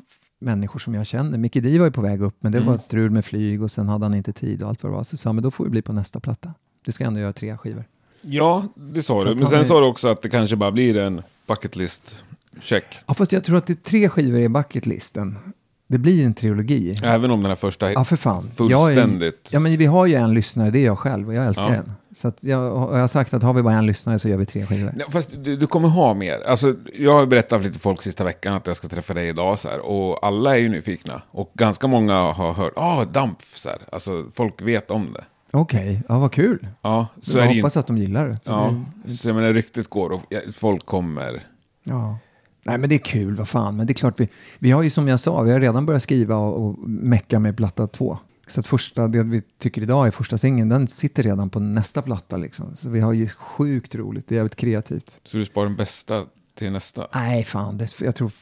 [0.42, 1.38] människor som jag känner.
[1.38, 2.68] Micke Di var ju på väg upp, men det Mm.
[2.68, 4.96] var ett strul med flyg och sen hade han inte tid och allt vad det
[4.96, 5.04] var.
[5.04, 6.54] Så sa jag, men då får det bli på nästa platta.
[6.84, 7.84] Du ska ändå göra tre skivor.
[8.22, 9.34] Ja, det sa Så du.
[9.34, 12.22] Men sen är- sa du också att det kanske bara blir en bucket list
[12.60, 12.84] check.
[13.06, 15.38] Ja, fast jag tror att det är tre skivor i bucketlisten.
[15.86, 16.94] Det blir en trilogi.
[17.02, 18.50] Även om den här första Ja, för fan.
[18.56, 19.48] Fullständigt...
[19.50, 21.64] är, ja, men vi har ju en lyssnare, det är jag själv och jag älskar
[21.64, 21.70] Ja.
[21.70, 21.92] den.
[22.14, 24.66] Så jag, jag har sagt att har vi bara en lyssnare så gör vi tre
[24.66, 24.92] skivor.
[24.96, 26.40] Nej, fast du, du kommer ha mer.
[26.46, 29.58] Alltså, jag har berättat för lite folk sista veckan att jag ska träffa dig idag.
[29.58, 31.22] Så här, och alla är ju nyfikna.
[31.30, 33.56] Och ganska många har hört, ah, Dampf.
[33.56, 33.78] Så här.
[33.92, 35.24] Alltså, folk vet om det.
[35.50, 36.66] Okej, ja vad kul.
[36.82, 38.38] Ja, så jag det ju hoppas att de gillar det.
[38.44, 38.74] Ja,
[39.18, 41.42] så jag menar, ryktet går och ja, folk kommer.
[41.82, 42.18] ja.
[42.64, 43.76] Nej, men det är kul, vad fan.
[43.76, 46.02] Men det är klart, vi, vi har ju som jag sa, vi har redan börjat
[46.02, 48.18] skriva och, och mecka med platta två.
[48.52, 52.02] Så att första, det vi tycker idag är första singeln, den sitter redan på nästa
[52.02, 52.76] platta liksom.
[52.76, 55.20] Så vi har ju sjukt roligt, det är jävligt kreativt.
[55.24, 57.06] Så du sparar den bästa till nästa?
[57.14, 58.32] Nej, fan, det, jag tror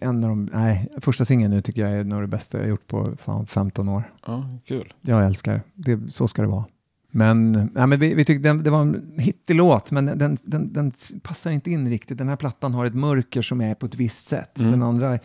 [0.00, 2.86] en av de, nej, första singeln nu tycker jag är nog det bästa jag gjort
[2.86, 4.12] på fan 15 år.
[4.26, 4.94] Ja, kul.
[5.00, 6.64] Jag älskar det, så ska det vara.
[7.10, 10.72] Men, nej, men vi, vi tyckte den, det var en hittig låt, men den, den,
[10.72, 12.18] den, passar inte in riktigt.
[12.18, 14.58] Den här plattan har ett mörker som är på ett visst sätt.
[14.58, 14.70] Mm.
[14.70, 15.18] Den andra,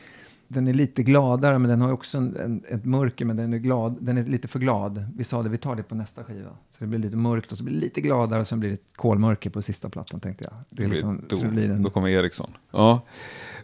[0.47, 3.57] den är lite gladare, men den har också en, en, ett mörker, men den är,
[3.57, 5.05] glad, den är lite för glad.
[5.15, 6.49] Vi sa det, vi tar det på nästa skiva.
[6.49, 8.75] Så det blir lite mörkt och så blir det lite gladare och sen blir det
[8.75, 10.53] ett kolmörker på sista plattan tänkte jag.
[10.69, 12.51] Det är liksom, då, så det blir en, då kommer Eriksson.
[12.71, 13.01] Ja.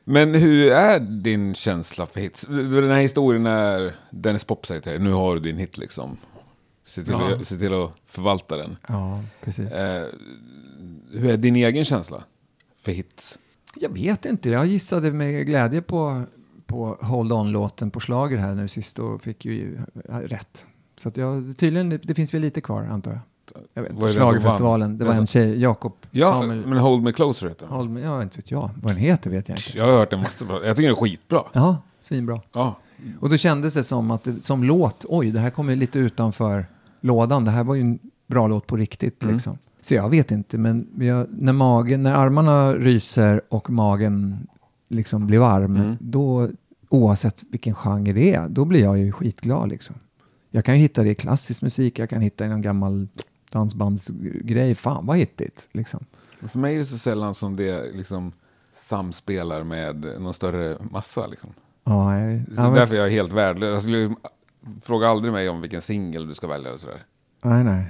[0.04, 2.46] Men hur är din känsla för hits?
[2.50, 6.18] Den här historien är Dennis Pop säger till dig, nu har du din hit liksom.
[6.86, 7.36] Se till, Ja.
[7.36, 8.78] att, se till att förvalta den.
[8.88, 9.72] Ja, precis.
[9.72, 10.06] Eh,
[11.12, 12.24] hur är din egen känsla
[12.82, 13.38] för hits?
[13.76, 16.24] Jag vet inte, jag gissade med glädje på,
[16.72, 20.66] på Hold On-låten på Schlager här nu sist och fick ju rätt.
[20.98, 23.20] Så att jag, tydligen, det, det finns väl lite kvar antar jag.
[23.74, 27.48] Jag vet inte, Schlagerfestivalen, det var en tjej, Jakob Ja, Samuel men Hold Me Closer
[27.48, 27.76] heter den.
[27.76, 29.78] Holm, ja inte vet jag vad den heter vet jag inte.
[29.78, 30.46] Jag har hört den massor.
[30.46, 30.66] bra.
[30.66, 31.44] Jag tycker den är skitbra.
[31.54, 32.42] Ja, svinbra.
[32.54, 32.76] Ja.
[33.20, 36.66] Och då kändes det som att det, som låt, oj det här kommer lite utanför
[37.02, 39.36] lådan, det här var ju en bra låt på riktigt Mm.
[39.36, 39.58] liksom.
[39.82, 44.48] Så jag vet inte, men jag, när, magen, när armarna ryser och magen
[44.90, 45.98] liksom blir varm, Mm.
[46.00, 46.50] då
[46.92, 49.96] oavsett vilken genre det är, då blir jag ju skitglad liksom.
[50.50, 53.08] Jag kan ju hitta det i klassisk musik, jag kan hitta i någon gammal
[53.52, 56.06] dansbandsgrej, fan vad hittigt liksom.
[56.42, 58.32] För mig är det så sällan som det liksom
[58.76, 61.28] samspelar med någon större massa.
[61.28, 61.50] Liksom.
[61.84, 63.74] Ja, jag, Så ja, därför är jag helt värdelös.
[63.74, 64.16] Jag skulle,
[64.84, 66.74] fråga aldrig mig om vilken singel du ska välja.
[66.74, 67.04] Och sådär.
[67.44, 67.86] Nej, nej.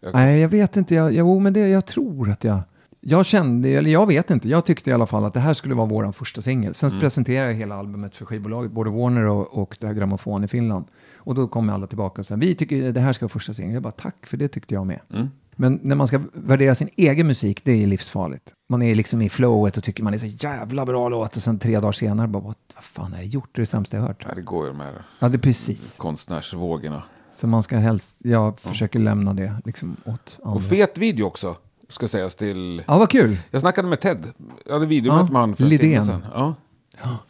[0.00, 0.94] Jag- Nej, jag vet inte.
[0.94, 2.60] Jag, jo, men det, jag tror att jag...
[3.02, 5.74] Jag kände, eller jag vet inte, jag tyckte i alla fall att det här skulle
[5.74, 6.74] vara vår första singel.
[6.74, 7.00] Sen Mm.
[7.00, 10.84] presenterade jag hela albumet för skivbolaget, både Warner och, och det här Grammofon i Finland.
[11.16, 13.74] Och då kom alla tillbaka och sa, vi tycker det här ska vara första singeln.
[13.74, 15.00] Jag bara, tack, för det tyckte jag med.
[15.14, 15.28] Mm.
[15.56, 18.52] Men när man ska värdera sin egen musik, det är livsfarligt.
[18.68, 21.58] Man är liksom i flowet och tycker man är så jävla bra låt och sen
[21.58, 23.48] tre dagar senare bara, vad, fan har jag gjort?
[23.52, 24.24] Det är det sämsta jag hört.
[24.26, 25.94] Nej, det går ju med Ja, det är precis.
[25.96, 27.02] konstnärsvågorna.
[27.32, 30.56] Så man ska helst, jag försöker lämna det liksom åt andra.
[30.56, 31.56] Och fet video också,
[31.90, 32.82] ska sägas till.
[32.86, 33.36] Ja, vad kul.
[33.50, 34.26] Jag snackade med Ted.
[34.66, 35.90] Jag hade videomöte Ja, med han för en Lidén.
[36.02, 36.24] timme sedan.
[36.34, 36.54] Ja.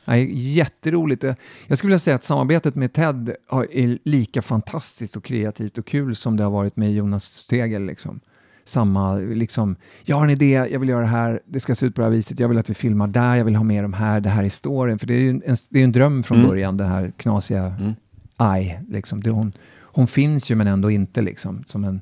[0.04, 1.24] Nej, jätteroligt.
[1.66, 3.34] Jag skulle vilja säga att samarbetet med Ted
[3.72, 7.84] är lika fantastiskt och kreativt och kul som det har varit med Jonas Stegel.
[7.86, 8.20] Liksom.
[8.64, 11.94] Samma, liksom, jag har en idé, jag vill göra det här, det ska se ut
[11.94, 13.92] på det här viset, jag vill att vi filmar där, jag vill ha med de
[13.92, 14.98] här, det här är storyn.
[14.98, 16.50] För det är ju en, det är en dröm från Mm.
[16.50, 17.94] början, det här knasiga Mm.
[18.36, 18.80] Aj.
[18.88, 19.22] Liksom.
[19.22, 22.00] Det, hon, hon finns ju men ändå inte, liksom, som en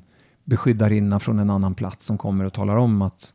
[0.49, 3.33] beskyddarinna från en annan plats som kommer och talar om att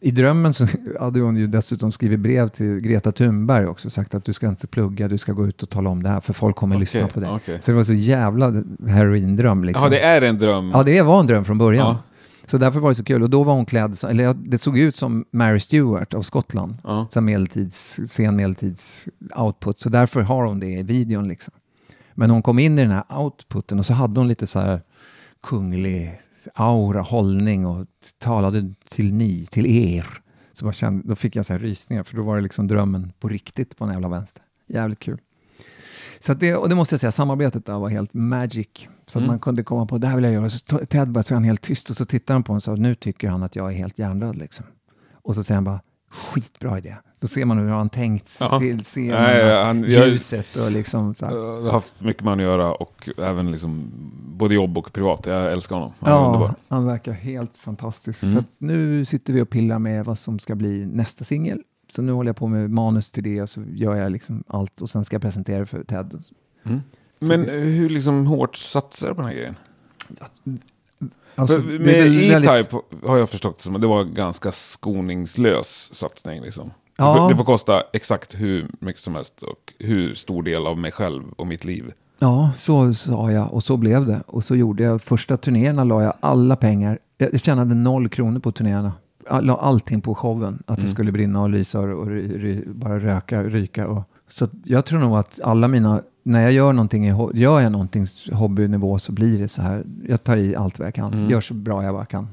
[0.00, 0.66] i drömmen så
[1.00, 4.66] hade hon ju dessutom skrivit brev till Greta Thunberg också sagt att du ska inte
[4.66, 7.08] plugga, du ska gå ut och tala om det här för folk kommer Okej, lyssna
[7.08, 7.28] på det.
[7.30, 7.58] okej.
[7.62, 9.82] Så det var så jävla heroindröm liksom.
[9.82, 10.70] Jaha, det är en dröm.
[10.74, 11.86] Ja, det var en dröm från början.
[11.86, 11.98] Ja.
[12.46, 13.22] Så därför var det så kul.
[13.22, 16.76] Och då var hon klädd, eller ja, det såg ut som Mary Stewart av Skottland.
[16.84, 17.06] Ja.
[17.10, 19.78] Så medeltids, sen medeltids output.
[19.78, 21.54] Så därför har hon det i videon liksom.
[22.14, 24.80] Men hon kom in i den här outputen och så hade hon lite så här
[25.42, 26.20] kunglig
[26.54, 27.86] aura, hållning och
[28.18, 30.06] talade till ni, till er.
[30.52, 33.12] Så bara kände, då fick jag så här rysningar för då var det liksom drömmen
[33.20, 34.42] på riktigt på en jävla vänster.
[34.66, 35.18] Jävligt kul.
[36.20, 38.68] Så det, och det måste jag säga, samarbetet där var helt magic.
[39.06, 39.26] Så att Mm.
[39.26, 40.48] man kunde komma på, det här vill jag göra.
[40.50, 42.62] Så Ted bara, så är han helt tyst och så tittar han på honom och
[42.62, 44.64] sa, nu tycker han att jag är helt hjärndöd liksom.
[45.12, 45.80] Och så säger han bara,
[46.10, 46.96] skitbra idé.
[47.24, 48.58] Då ser man hur han tänkt Ja.
[48.58, 51.36] till scenen, Nej, han- jag- ljuset och liksom så här.
[51.36, 53.90] Jag har haft mycket med honom att göra och även liksom
[54.28, 55.26] både jobb och privat.
[55.26, 55.92] Jag älskar honom.
[56.00, 56.54] Han Ja, underbar.
[56.68, 58.22] han verkar helt fantastisk.
[58.22, 58.34] Mm.
[58.34, 61.62] Så nu sitter vi och pillar med vad som ska bli nästa singel.
[61.88, 64.80] Så nu håller jag på med manus till det och så gör jag liksom allt
[64.80, 66.22] och sen ska jag presentera det för Ted.
[66.64, 66.80] Mm.
[67.20, 69.56] Men det- hur liksom hårt satsar du på den här grejen?
[71.36, 74.52] Alltså, med väl väldigt- E-Type har jag förstått det som att det var en ganska
[74.52, 76.42] skoningslös satsning.
[76.42, 76.70] Liksom.
[76.96, 77.28] Ja.
[77.28, 81.22] Det, får, kosta exakt hur mycket som helst och hur stor del av mig själv
[81.36, 81.92] och mitt liv.
[82.18, 84.22] Ja, så sa jag och så blev det.
[84.26, 85.02] Och så gjorde jag.
[85.02, 86.98] Första turnéerna la jag alla pengar.
[87.18, 88.92] Jag tjänade noll kronor på turnéerna.
[89.30, 90.62] Jag la allting på showen.
[90.66, 90.86] Att Mm.
[90.86, 93.88] det skulle brinna och lysa och, och ry, ry, bara röka, ryka.
[93.88, 97.04] Och, så jag tror nog att alla mina, när jag gör någonting,
[97.34, 99.84] gör jag någonting hobbynivå så blir det så här.
[100.08, 101.12] Jag tar i allt vad jag kan.
[101.12, 101.30] Mm.
[101.30, 102.28] Gör så bra jag bara kan.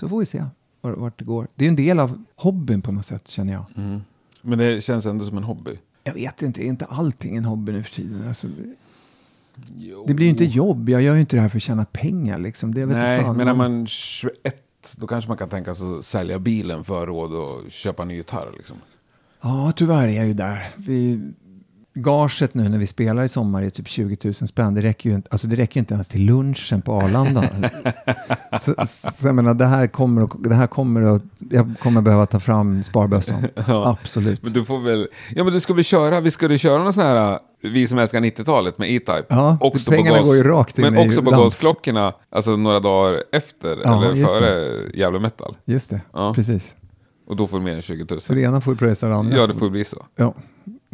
[0.00, 0.44] Så får vi se
[0.92, 1.48] vart, det går.
[1.54, 3.64] Det är en del av hobbyn på något sätt känner jag.
[3.76, 4.00] Mm.
[4.42, 5.78] Men det känns ändå som en hobby.
[6.04, 8.28] Jag vet inte, är inte allting en hobby nu för tiden?
[8.28, 8.46] Alltså,
[10.06, 10.88] det blir ju inte jobb.
[10.88, 12.74] Jag gör ju inte det här för att tjäna pengar liksom.
[12.74, 14.62] Det vet Nej, men när man är 21
[14.98, 18.14] då kanske man kan tänka sig att sälja bilen för råd och köpa en ny
[18.14, 18.52] gitarr.
[18.56, 18.76] Liksom.
[19.40, 20.68] Ja, tyvärr är jag ju där.
[20.76, 21.20] Vi,
[21.96, 24.74] gaget nu när vi spelar i sommar är typ 20 000 spänn.
[24.74, 27.42] Det räcker ju inte, alltså det räcker inte ens till lunchen på Arlanda.
[28.60, 28.74] så,
[29.14, 32.40] så jag menar, det här kommer att, det här kommer att, jag kommer behöva ta
[32.40, 33.46] fram sparbössan.
[33.66, 34.42] Absolut.
[34.42, 36.92] Men du får väl, ja men du ska väl köra, vi ska du köra någon
[36.92, 39.24] sån här, vi som älskar 90-talet med E-Type.
[39.28, 42.80] Ja, Också pengarna på gas, går ju rakt in Men också på gasklockorna, alltså några
[42.80, 45.56] dagar efter Ja, eller före Jävla Metal.
[45.64, 46.34] Just det, Ja.
[46.34, 46.74] precis.
[47.26, 48.20] Och då får du mer än 20 000.
[48.20, 49.36] Så det ena får ju pröjsa det andra.
[49.36, 50.06] Ja, det får bli så.
[50.16, 50.34] Ja.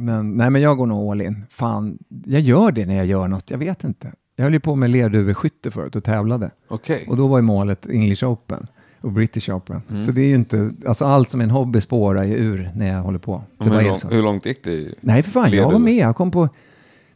[0.02, 1.44] Men, nej, men jag går nog all in.
[1.50, 3.50] Fan, jag gör det när jag gör något.
[3.50, 4.12] Jag vet inte.
[4.36, 6.50] Jag höll ju på med lerduveskytte förut och tävlade.
[6.68, 7.04] Okej.
[7.08, 8.66] Och då var ju målet English Open
[9.00, 9.82] och British Open.
[9.90, 10.02] Mm.
[10.06, 12.86] Så det är ju inte, alltså allt som är en hobby spårar ju ur när
[12.92, 13.42] jag håller på.
[13.58, 14.72] Det hur, lång, hur långt gick det?
[14.72, 15.94] i- Nej, för fan, jag var med.
[15.94, 16.48] Jag kom på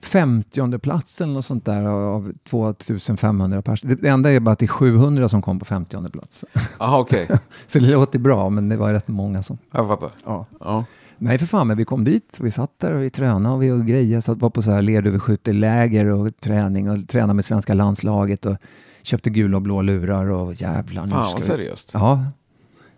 [0.01, 3.97] 50 plats eller något sånt där av 2500 personer.
[4.01, 6.45] Det enda är bara att det är 700 som kom på 50 plats.
[6.79, 7.29] Jaha, okej.
[7.67, 9.59] Så det låter bra, men det var rätt många som...
[9.73, 10.11] Jag fattar.
[10.25, 10.47] Ja.
[10.61, 10.85] Ja.
[11.19, 13.63] Nej, för fan, men vi kom dit och vi satt där och vi tränade och
[13.63, 14.23] vi och grejade.
[14.23, 18.57] Så att var på så här lerduveskytteläger och träning och tränade med svenska landslaget och
[19.03, 21.07] köpte gula och blå lurar och jävlar.
[21.07, 21.91] Fan vad vi- seriöst.
[21.95, 22.25] Ja,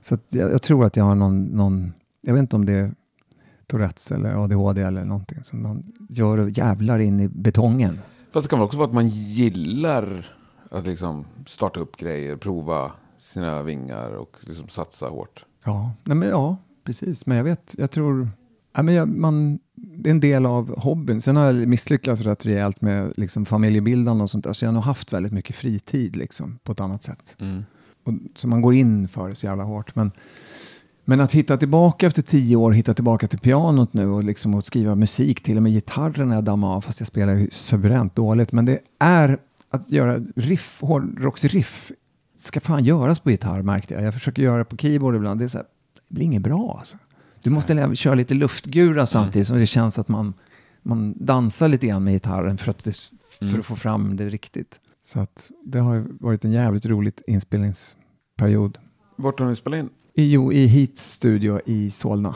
[0.02, 2.92] så jag, jag tror att jag har någon, någon, jag vet inte om det är
[3.66, 7.98] Tourettes eller ADHD eller någonting som man gör och jävlar in i betongen.
[8.32, 10.26] Fast det kan väl också vara att man gillar
[10.70, 15.44] att liksom starta upp grejer, prova sina vingar och liksom satsa hårt.
[15.64, 16.56] Ja, nej men ja,
[16.88, 17.26] precis.
[17.26, 18.30] Men jag vet, jag tror,
[18.76, 21.22] ja, men jag, man, det är en del av hobbyn.
[21.22, 24.74] Sen har jag misslyckats rätt rejält med liksom familjebildande och sånt där, så jag har
[24.74, 27.36] nog haft väldigt mycket fritid liksom, på ett annat sätt.
[27.40, 27.64] Mm.
[28.04, 29.94] Och, så man går in för det så jävla hårt.
[29.94, 30.10] Men,
[31.04, 34.64] men att hitta tillbaka efter tio år, hitta tillbaka till pianot nu och, liksom, och
[34.64, 38.52] skriva musik, till och med gitarren jag dammat av, fast jag spelar ju suveränt dåligt.
[38.52, 39.38] Men det är
[39.70, 41.92] att göra riff, hårdrocksriff,
[42.38, 44.02] ska fan göras på gitarr märkte jag.
[44.02, 45.66] Jag försöker göra det på keyboard ibland, det, är så här,
[46.08, 46.96] det blir inget bra alltså.
[47.42, 50.34] Du måste lä- köra lite luftgura samtidigt som det känns att man,
[50.82, 52.92] man dansar lite grann med gitarren för att, det,
[53.50, 54.80] för att få fram det riktigt.
[55.04, 58.78] Så att det har varit en jävligt rolig inspelningsperiod.
[59.16, 59.90] Vart har ni spelat in?
[60.14, 62.34] I, jo, i Heats studio i Solna.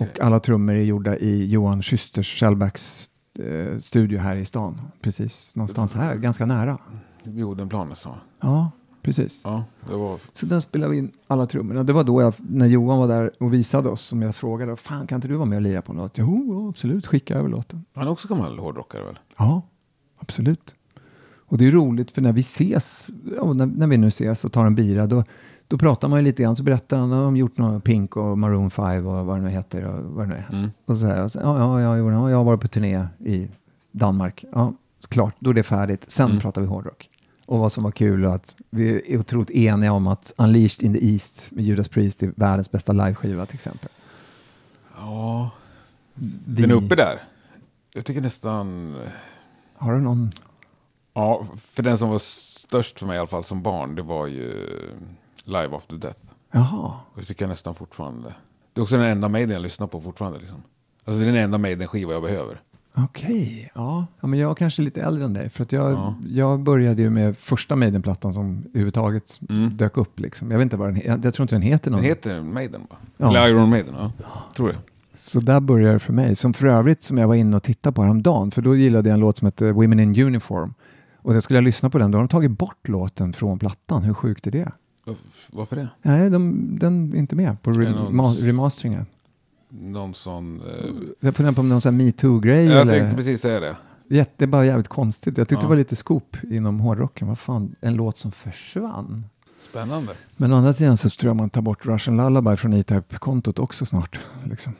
[0.00, 4.80] Och alla trummor är gjorda i Johan Schysters Shellbacks eh, studio här i stan.
[5.00, 6.78] Precis någonstans här, ganska nära.
[7.22, 8.18] Vid Odenplan nästan va?
[8.40, 8.70] Ja,
[9.04, 9.40] precis.
[9.44, 10.18] Ja, det var...
[10.34, 11.82] Så där spelade vi in alla trummorna.
[11.82, 15.06] Det var då jag, när Johan var där och visade oss, som jag frågade, fan
[15.06, 16.18] kan inte du vara med och lira på något?
[16.18, 17.84] Jo, absolut, skicka över låten.
[17.94, 19.18] Han är också gammal hårdrockare väl?
[19.36, 19.62] Ja,
[20.18, 20.74] absolut.
[21.46, 24.52] Och det är roligt för när vi ses, ja, när, när vi nu ses och
[24.52, 25.24] tar en bira, då,
[25.68, 28.70] då pratar man ju lite grann, så berättar han, de gjort något Pink och Maroon
[28.70, 30.52] 5 och vad det nu heter och vad det nu är.
[30.58, 30.70] Mm.
[30.86, 33.06] Och så här, och så, ja, ja, ja, jo, ja, jag har varit på turné
[33.18, 33.48] i
[33.92, 34.44] Danmark.
[34.52, 34.72] Ja,
[35.08, 36.04] klart, då är det färdigt.
[36.10, 36.40] Sen Mm.
[36.40, 37.10] pratar vi hårdrock.
[37.46, 40.94] Och vad som var kul och att vi är otroligt eniga om att Unleashed in
[40.94, 43.88] the East med Judas Priest är världens bästa liveskiva till exempel.
[44.96, 45.50] Ja,
[46.14, 47.22] Vi, den är uppe där.
[47.94, 48.96] Jag tycker nästan...
[49.74, 50.30] Har du någon?
[51.14, 54.26] Ja, för den som var störst för mig i alla fall som barn, det var
[54.26, 54.68] ju
[55.44, 56.20] Live After Death.
[56.50, 56.92] Jaha.
[57.12, 58.34] Och det tycker jag nästan fortfarande.
[58.72, 60.38] Det är också den enda Maiden jag lyssnar på fortfarande.
[60.38, 60.62] Liksom.
[61.04, 62.60] Alltså det är den enda Maiden-skiva jag behöver.
[62.96, 64.06] Okej, ja.
[64.20, 64.26] ja.
[64.26, 65.50] men jag är kanske lite äldre än dig.
[65.50, 66.14] För att jag, Ja.
[66.28, 69.76] jag började ju med första Maiden-plattan som överhuvudtaget Mm.
[69.76, 70.20] dök upp.
[70.20, 70.50] Liksom.
[70.50, 71.02] Jag vet inte vad den.
[71.04, 72.00] Jag, jag tror inte den heter någon.
[72.00, 72.96] Den heter Maiden va?
[73.16, 73.28] Ja.
[73.28, 74.12] Eller Iron Maiden, ja.
[74.56, 74.76] Tror det.
[75.16, 76.36] Så där började det för mig.
[76.36, 78.50] Som för övrigt som jag var inne och tittade på häromdagen.
[78.50, 80.74] För då gillade jag en låt som heter Women in Uniform.
[81.16, 84.02] Och jag skulle jag lyssna på den, då har de tagit bort låten från plattan.
[84.02, 84.72] Hur sjukt är det?
[85.52, 85.88] Varför det?
[86.02, 89.06] Nej, de, den är inte med på re- remasteringen.
[89.80, 90.60] Någon sån...
[90.60, 92.64] Eh, Jag funderar på om någon sån metoo-grej.
[92.66, 92.92] jag eller...
[92.98, 93.76] tänkte precis säga det.
[94.08, 95.38] Jätte, bara jävligt konstigt.
[95.38, 95.66] Jag tyckte Ja.
[95.66, 97.28] det var lite scoop inom hårdrocken.
[97.28, 99.24] Vad fan, en låt som försvann.
[99.58, 100.12] Spännande.
[100.36, 103.86] Men å andra sidan så tror jag man tar bort Russian Lullaby från E-Type-kontot också
[103.86, 104.20] snart.
[104.44, 104.72] Liksom.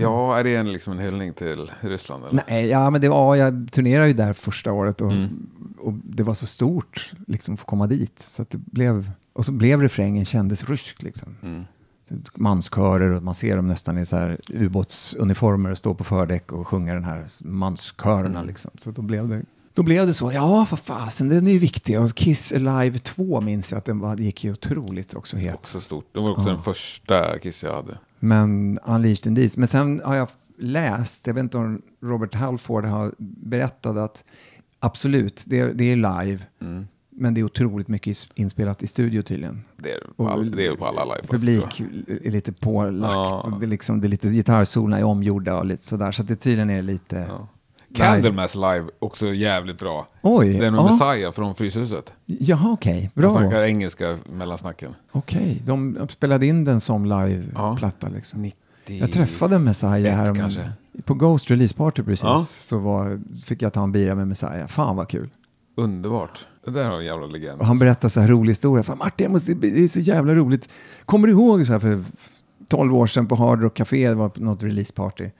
[0.00, 2.24] Ja, är det en, liksom en hyllning till Ryssland?
[2.24, 2.42] Eller?
[2.48, 5.46] Nej, ja, men det var, jag turnerade ju där första året och, Mm.
[5.78, 8.22] och det var så stort liksom, att få komma dit.
[8.22, 11.02] Så det blev, och så blev refrängen kändes rysk.
[11.02, 11.36] Liksom.
[11.42, 11.64] Mm.
[12.34, 16.68] Manskörer och man ser dem nästan i så här ubåtsuniformer och står på fördäck och
[16.68, 18.38] sjunger den här manskörerna.
[18.38, 18.46] Mm.
[18.46, 18.70] Liksom.
[18.78, 19.42] Så då blev det
[19.74, 22.00] då blev det så, ja vad fasen, den är ju viktig.
[22.00, 25.54] Och Kiss Alive 2 minns jag att den var, det gick ju otroligt också het.
[25.54, 26.08] Också stort.
[26.12, 26.52] Det var också Ja.
[26.54, 27.98] den första Kiss jag hade.
[28.18, 29.60] Men Unleashed in These.
[29.60, 34.24] Men sen har jag läst, jag vet inte om Robert Halford har berättat att
[34.80, 36.38] absolut, det är, det är live.
[36.60, 36.86] Mm.
[37.20, 39.62] Men det är otroligt mycket inspelat i studio tydligen.
[39.76, 41.26] Det är, på all, det är på alla live.
[41.28, 41.80] Publik
[42.24, 43.14] är lite pålagt.
[43.14, 43.56] Ja.
[43.60, 46.12] Det, är liksom, det är lite gitarrsolna är omgjorda och lite sådär.
[46.12, 47.26] Så det tydligen är lite...
[47.28, 47.48] Ja.
[47.94, 50.08] Candlemass live, också jävligt bra.
[50.22, 50.52] Oj!
[50.52, 50.90] Den med ja.
[50.90, 52.12] Messiah från Fryshuset.
[52.26, 53.10] Jaha, okej.
[53.14, 53.30] De Bra.
[53.30, 54.94] snackar engelska mellansnacken.
[55.12, 58.42] Okej, de spelade in den som live-platta liksom.
[58.42, 58.58] 90...
[58.86, 60.72] Jag träffade Messiah här kanske.
[61.04, 62.24] på Ghost Release Party precis.
[62.24, 62.46] Ja.
[62.48, 64.66] Så var, fick jag ta en bira med Messiah.
[64.66, 65.28] Fan vad kul.
[65.76, 66.46] Underbart.
[66.72, 67.60] Det där har en jävla legend.
[67.60, 68.82] Och han berättade så här rolig historia.
[68.82, 70.68] Fan, Martin, jag måste, det är så jävla roligt.
[71.04, 72.04] Kommer du ihåg så här för
[72.68, 75.30] 12 år sedan på Hard Rock Café, det var något releaseparty.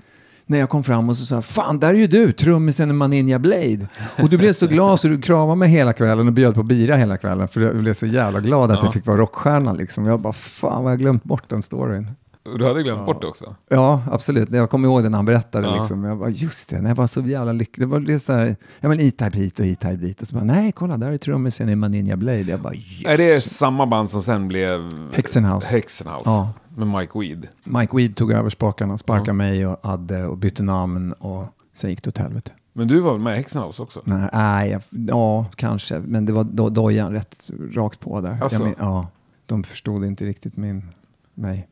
[0.46, 3.38] När jag kom fram och så sa fan där är ju du, trummisen i Maninja
[3.38, 3.86] Blade.
[4.22, 6.96] Och du blev så glad så du kramade mig hela kvällen och bjöd på bira
[6.96, 7.48] hela kvällen.
[7.48, 8.84] För jag blev så jävla glad att Ja.
[8.84, 10.06] jag fick vara rockstjärna liksom.
[10.06, 12.10] Jag bara, fan vad jag glömt bort den storyn.
[12.58, 13.54] Du hade glömt bort det också?
[13.68, 14.52] Ja, absolut.
[14.52, 15.66] Jag kommer ihåg det när han berättade.
[15.66, 15.76] Ja.
[15.76, 16.04] Liksom.
[16.04, 17.87] Jag bara, just det, när jag var så jävla lycklig.
[17.87, 20.22] Det var det så här, ja men E-Type hit och E-Type dit.
[20.22, 22.40] Och så bara, nej, kolla, där är trummisen i Maninja Blade.
[22.40, 23.04] Jag bara, yes.
[23.06, 24.80] Är det samma band som sen blev...
[25.12, 25.74] Hexenhouse.
[25.74, 26.30] Hexenhouse.
[26.30, 26.52] Ja.
[26.76, 27.48] Med Mike Weed.
[27.64, 29.32] Mike Weed tog över spakarna, sparkade Ja.
[29.32, 32.50] mig och Adde och bytte namn och sen gick det åt helvete.
[32.72, 34.00] Men du var väl med i Hexenhouse också?
[34.04, 38.38] Nej, nej, jag, ja, kanske, men det var do, dojan rätt rakt på där.
[38.42, 38.58] Alltså?
[38.58, 39.06] Jag men, ja,
[39.46, 40.90] de förstod inte riktigt min,
[41.34, 41.68] mig.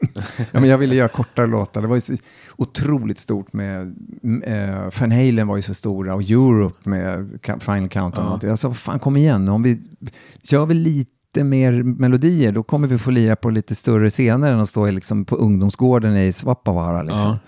[0.52, 1.82] ja, men jag ville göra kortare låtar.
[1.82, 2.14] Det var ju så
[2.56, 3.94] otroligt stort med,
[4.44, 7.28] äh, Van Halen var ju så stora och Europe med
[7.60, 8.24] Final Countdown.
[8.26, 8.34] och Ja.
[8.34, 8.42] allt.
[8.42, 9.82] Jag sa, fan kom igen, om vi
[10.42, 14.60] kör vi lite mer melodier, då kommer vi få lira på lite större scener än
[14.60, 17.02] att stå liksom på ungdomsgården i Svappavaara.
[17.02, 17.20] Liksom.
[17.30, 17.38] Ja.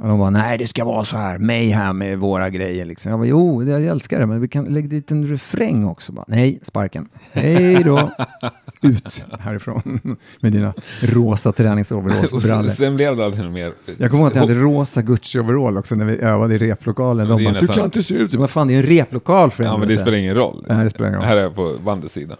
[0.00, 3.10] Och de bara, nej det ska vara så här, mig här med våra grejer liksom.
[3.10, 6.12] Jag bara, jo, jag älskar det, men vi kan lägga dit en refräng också.
[6.12, 7.08] Bara, nej, sparken.
[7.32, 8.10] Hej då.
[8.82, 12.70] Ut härifrån med dina rosa träningsoverallsbrallor.
[12.70, 13.72] sen blev det aldrig mer...
[13.98, 17.28] Jag kommer ihåg att jag hade rosa Gucci-overall också när vi övade i replokalen.
[17.28, 18.38] De bara, du nästan- kan inte se ut så.
[18.38, 20.64] Vad fan, det är en replokal för Ja, men det helvete." spelar ingen roll.
[20.68, 21.28] Nej, det spelar ingen roll.
[21.28, 22.36] Här är jag på bandets sida.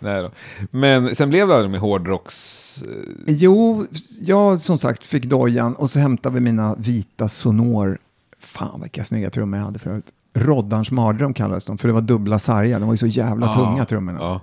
[0.00, 0.30] Nej då.
[0.70, 2.82] Men sen blev det aldrig med hårdrocks...
[2.82, 2.88] eh,
[3.26, 3.86] Jo,
[4.20, 7.98] jag som sagt fick dojan och så hämtade vi mina vita Sonor.
[8.38, 10.04] Fan vilka snygga trummor jag hade förut.
[10.34, 12.80] Roddarns mardröm kallades de, för det var dubbla sargar.
[12.80, 14.18] De var ju så jävla tunga trummorna.
[14.20, 14.40] Ja.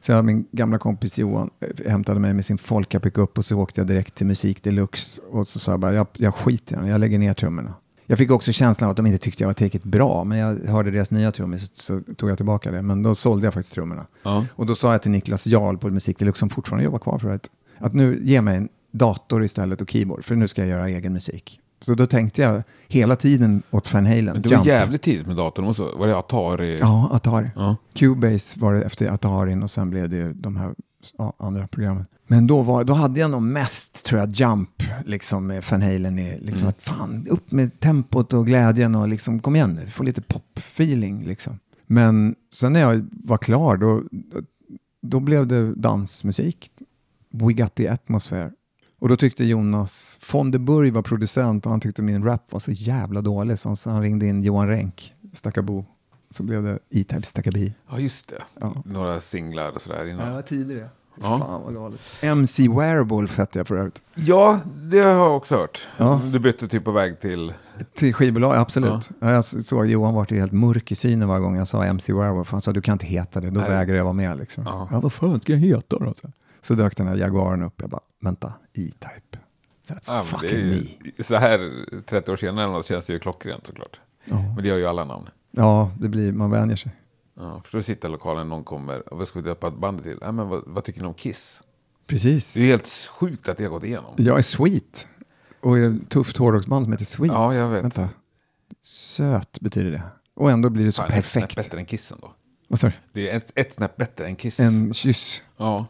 [0.00, 3.80] Så min gamla kompis Johan eh, hämtade mig med sin Folka pickup och så åkte
[3.80, 5.20] jag direkt till Musik Deluxe.
[5.30, 7.74] Och så sa jag bara, jag, jag skiter i den, jag lägger ner trummorna.
[8.10, 10.58] Jag fick också känslan av att de inte tyckte jag var tillräckligt bra, men jag
[10.66, 12.82] hörde deras nya trummor så, tog jag tillbaka det.
[12.82, 14.06] Men då sålde jag faktiskt trummorna.
[14.22, 14.44] Ja.
[14.54, 17.30] Och då sa jag till Niklas Jarl på Musik Deluxe, som fortfarande jobbar kvar för
[17.30, 20.88] att, att nu ge mig en dator istället och keyboard, för nu ska jag göra
[20.88, 21.60] egen musik.
[21.80, 24.24] Så då tänkte jag hela tiden åt Van Halen.
[24.24, 24.66] Men det var Jump.
[24.66, 25.94] jävligt tidigt med datorn också.
[25.96, 26.76] Var det Atari?
[26.80, 27.50] Ja, Atari.
[27.56, 27.76] Ja.
[27.94, 30.74] Cubase var det efter Atarin och sen blev det de här
[31.18, 32.06] ja, andra programmen.
[32.26, 36.18] Men då, var, då hade jag nog mest, tror jag, Jump, liksom med Van Halen.
[36.18, 36.68] i, Liksom Mm.
[36.68, 41.26] att fan, upp med tempot och glädjen och liksom, kom igen nu, få lite pop-feeling
[41.26, 41.58] liksom.
[41.86, 44.02] Men sen när jag var klar, då,
[45.02, 46.70] då blev det dansmusik.
[47.30, 48.52] We got the atmosphere.
[49.00, 52.60] Och då tyckte Jonas von de Burg var producent och han tyckte min rap var
[52.60, 55.84] så jävla dålig så han, så han ringde in Johan Renck, Stackabo.
[56.30, 57.74] Så blev det E-Type Stackabi.
[57.90, 58.42] ja, just det.
[58.60, 58.82] Ja.
[58.84, 60.32] Några singlar och sådär innan.
[60.34, 60.88] var tidigare.
[61.22, 61.38] Ja.
[61.38, 62.00] Fan vad galet.
[62.20, 64.02] MC Wearable fette jag förut.
[64.14, 65.88] Ja, det har jag också hört.
[65.96, 66.20] Ja.
[66.32, 67.52] Du bytte typ på väg till...
[67.94, 69.10] Till skivbolag, absolut.
[69.20, 69.30] Ja.
[69.30, 72.44] Jag såg Johan vart ju helt mörk i synen varje gång jag sa MC Wearable.
[72.48, 73.70] Han sa du kan inte heta det, då Nej.
[73.70, 74.38] vägrar jag vara med.
[74.38, 74.64] Liksom.
[74.66, 74.88] Ja.
[74.90, 75.00] Ja.
[75.00, 76.14] vad fan ska jag heta då?
[76.62, 77.74] Så- dök den här Jaguaren upp.
[77.80, 79.38] Jag bara, vänta, E-Type.
[79.88, 81.10] That's Ja, fucking är me.
[81.16, 81.70] ju, så här
[82.06, 84.00] 30 år senare eller något känns det ju klockrent såklart.
[84.24, 84.36] Ja.
[84.36, 85.28] Men det gör ju alla namn.
[85.50, 86.92] Ja, det blir, man vänjer sig.
[87.34, 90.18] Ja, för då sitter lokalen, någon kommer, och vad ska vi döpa bandet till?
[90.20, 91.62] Ja, men vad, vad tycker ni om Kiss?
[92.06, 92.54] Precis.
[92.54, 92.88] Det är helt
[93.20, 94.14] sjukt att det har gått igenom.
[94.16, 95.06] Jag är Sweet.
[95.60, 97.32] Och är ett tufft hårdrocksband som heter Sweet.
[97.32, 97.84] Ja, jag vet.
[97.84, 98.08] Vänta.
[98.82, 100.02] Söt betyder det.
[100.34, 101.56] Och ändå blir det så Fan, Ett snäpp perfekt.
[101.56, 102.32] bättre än Kissen då.
[102.68, 102.92] Vad sa du?
[103.12, 104.60] Det är ett, ett snäpp bättre än Kiss.
[104.60, 105.42] En kyss.
[105.56, 105.86] Ja.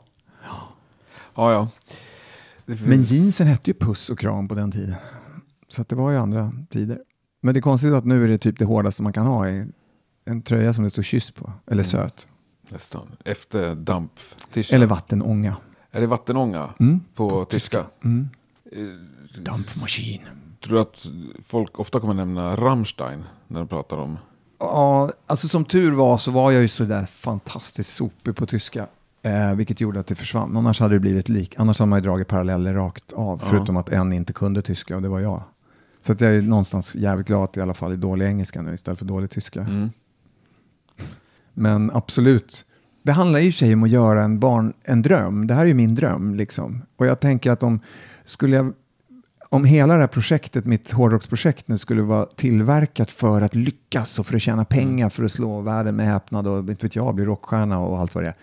[1.34, 1.68] Ja, ja.
[2.66, 4.94] Finns- Men jeansen hette ju puss och kram på den tiden.
[5.68, 6.98] Så det var ju andra tider.
[7.40, 9.66] Men det är konstigt att nu är det typ det hårdaste man kan ha i
[10.24, 11.52] en tröja som det står kyss på.
[11.66, 11.84] Eller Mm.
[11.84, 12.26] söt.
[12.68, 13.08] Nästan.
[13.24, 14.12] Efter damp
[14.72, 15.56] Eller vattenånga.
[15.90, 17.00] Är det vattenånga Mm.
[17.14, 17.84] på tyska?
[18.04, 18.28] Mm.
[18.72, 20.20] Eh, Dampmaskin.
[20.64, 21.06] Tror du att
[21.44, 24.18] folk ofta kommer nämna Rammstein när de pratar om...
[24.58, 28.86] Ja, alltså som tur var så var jag ju så där fantastiskt sopig på tyska.
[29.22, 30.56] Eh, vilket gjorde att det försvann.
[30.56, 31.54] Annars hade det blivit lik.
[31.58, 33.40] Annars hade man ju dragit paralleller rakt av.
[33.42, 33.50] Ja.
[33.50, 35.42] Förutom att en inte kunde tyska och det var jag.
[36.00, 38.62] Så att jag är någonstans jävligt glad att det i alla fall är dålig engelska
[38.62, 39.60] nu istället för dålig tyska.
[39.60, 39.90] Mm.
[41.54, 42.64] Men absolut.
[43.02, 45.46] Det handlar ju sig om att göra en barn en dröm.
[45.46, 46.82] Det här är ju min dröm liksom.
[46.96, 47.80] Och jag tänker att om
[48.24, 48.72] skulle jag
[49.50, 54.26] om hela det här projektet, mitt hårdrocksprojekt nu skulle vara tillverkat för att lyckas och
[54.26, 57.24] för att tjäna pengar, för att slå världen med häpnad och inte vet jag, bli
[57.24, 58.36] rockstjärna och allt vad det är.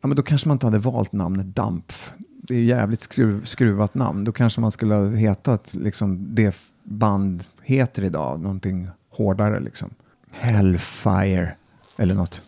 [0.00, 2.12] Ja, men då kanske man inte hade valt namnet Dampf.
[2.48, 4.24] Det är jävligt skruv, skruvat namn.
[4.24, 9.90] Då kanske man skulle ha hetat liksom det band heter idag, någonting hårdare liksom.
[10.30, 11.54] Hellfire
[11.96, 12.42] eller något.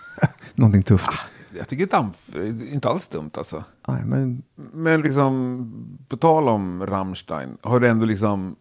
[0.54, 1.10] någonting tufft.
[1.56, 3.64] Jag tycker Dampf är inte alls dumt alltså.
[3.88, 4.42] Nej, men
[4.72, 5.72] Men liksom,
[6.08, 8.56] på tal om Rammstein, har du ändå liksom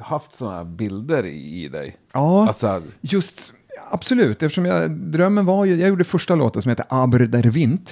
[0.00, 1.96] haft sådana här bilder i dig?
[2.12, 3.52] ja, Alltså, just
[3.90, 4.42] absolut.
[4.42, 7.90] Eftersom jag, drömmen var ju, jag gjorde första låten som heter Aber der Wind,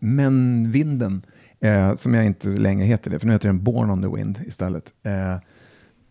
[0.00, 1.22] men vinden,
[1.60, 4.40] eh, som jag inte längre heter det, för nu heter den Born on the Wind
[4.46, 4.92] istället.
[5.02, 5.36] Eh,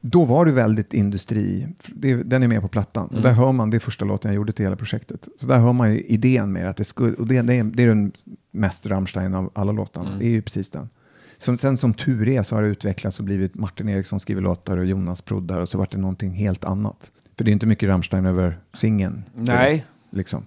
[0.01, 3.07] då var det väldigt industri, det, den är med på plattan.
[3.07, 5.27] Och där hör man, det är första låten jag gjorde till hela projektet.
[5.39, 7.83] Så där hör man ju idén med att det skulle, och det, det, är, det
[7.83, 8.11] är den
[8.51, 10.09] mest Rammstein av alla låtarna.
[10.19, 10.89] Det är ju precis den.
[11.37, 14.77] Som, sen som tur är så har det utvecklats och blivit Martin Eriksson skriver låtar
[14.77, 17.11] och Jonas proddar och så vart det någonting helt annat.
[17.37, 19.23] För det är inte mycket Rammstein över singeln.
[19.33, 20.45] nej, Liksom.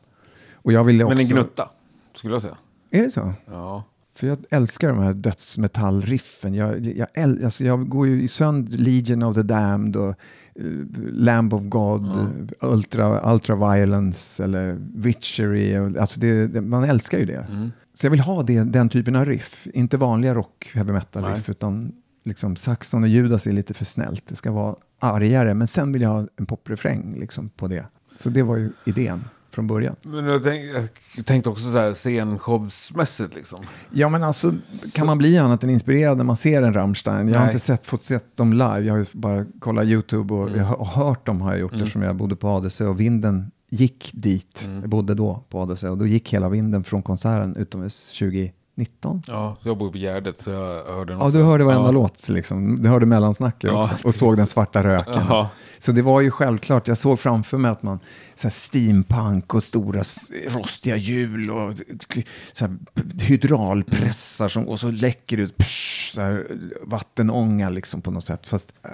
[0.52, 1.14] Och jag ville också...
[1.14, 1.68] men en gnutta,
[2.14, 2.56] skulle jag säga.
[2.92, 3.32] Är det så?
[3.46, 3.84] Ja.
[4.14, 6.54] För jag älskar de här dödsmetallriffen.
[6.54, 10.14] Jag, jag, äl, alltså jag går ju sönder Legion of the Damned och
[10.60, 12.26] uh, Lamb of God, eh,
[12.60, 15.78] Ultra, Ultra Violence eller Witchery.
[15.78, 17.46] och- Alltså det, det, man älskar ju det.
[17.50, 17.70] Mm.
[17.94, 19.66] Så jag vill ha det, den typen av riff.
[19.74, 21.42] Inte vanliga rock, heavy metal riff, Nej.
[21.48, 21.92] utan
[22.24, 24.22] liksom Saxon och Judas är lite för snällt.
[24.26, 27.86] Det ska vara argare, men sen vill jag ha en poprefräng liksom, på det.
[28.18, 29.96] Så det var ju idén från början.
[30.02, 30.64] Men jag, tänk,
[31.16, 33.58] jag tänkte också så här scenshowsmässigt liksom.
[33.90, 34.52] Ja, men alltså,
[34.92, 37.28] kan man bli annat än inspirerad när man ser en Rammstein?
[37.28, 37.54] Jag har Nej.
[37.54, 40.58] inte sett, fått sett dem live, jag har ju bara kollat YouTube och, Mm.
[40.58, 43.50] jag har, och hört dem har jag gjort eftersom jag bodde på Adelsö och vinden
[43.70, 44.62] gick dit.
[44.64, 44.80] Mm.
[44.80, 49.22] Jag bodde då på Adelsö och då gick hela vinden från konserten utomhus 2019.
[49.26, 51.90] Ja, jag bor på Gärdet så jag hörde den Ja, du hörde varenda ja.
[51.90, 52.82] låt liksom.
[52.82, 53.84] Du hörde mellansnacket Ja.
[53.92, 55.22] också och såg den svarta röken.
[55.28, 55.50] Ja.
[55.82, 58.00] Så det var ju självklart, jag såg framför mig att man,
[58.34, 60.02] så här steampunk och stora
[60.48, 61.74] rostiga hjul och
[62.52, 62.76] så här,
[63.20, 66.46] hydraulpressar som, och så läcker ut psh, så här,
[66.82, 68.48] vattenånga liksom på något sätt.
[68.48, 68.90] Fast, eh,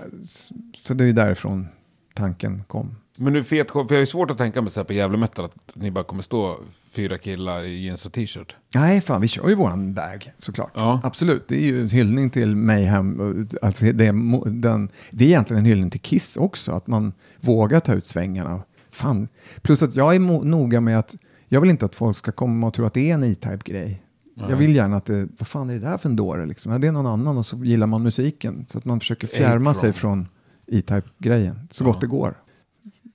[0.84, 1.68] så det är ju därifrån
[2.14, 2.96] tanken kom.
[3.20, 5.18] Men nu fet för jag har ju svårt att tänka mig så här på Gävle
[5.18, 6.56] Metal att ni bara kommer stå
[6.90, 8.56] fyra killar i jeans och t-shirt.
[8.74, 10.70] Nej, fan, vi kör ju våran bag såklart.
[10.74, 11.00] Ja.
[11.02, 13.46] Absolut, det är ju en hyllning till Mayhem.
[13.62, 17.80] Alltså, det, är, den, det är egentligen en hyllning till Kiss också, att man vågar
[17.80, 18.62] ta ut svängarna.
[18.90, 19.28] Fan.
[19.62, 21.14] Plus att jag är noga med att
[21.48, 24.02] jag vill inte att folk ska komma och tro att det är en E-Type-grej.
[24.48, 26.72] Jag vill gärna att det, vad fan är det där för en dåre liksom?
[26.72, 28.64] Ja, det är någon annan och så gillar man musiken.
[28.68, 30.28] Så att man försöker fjärma sig från
[30.66, 32.34] E-Type-grejen så gott det går.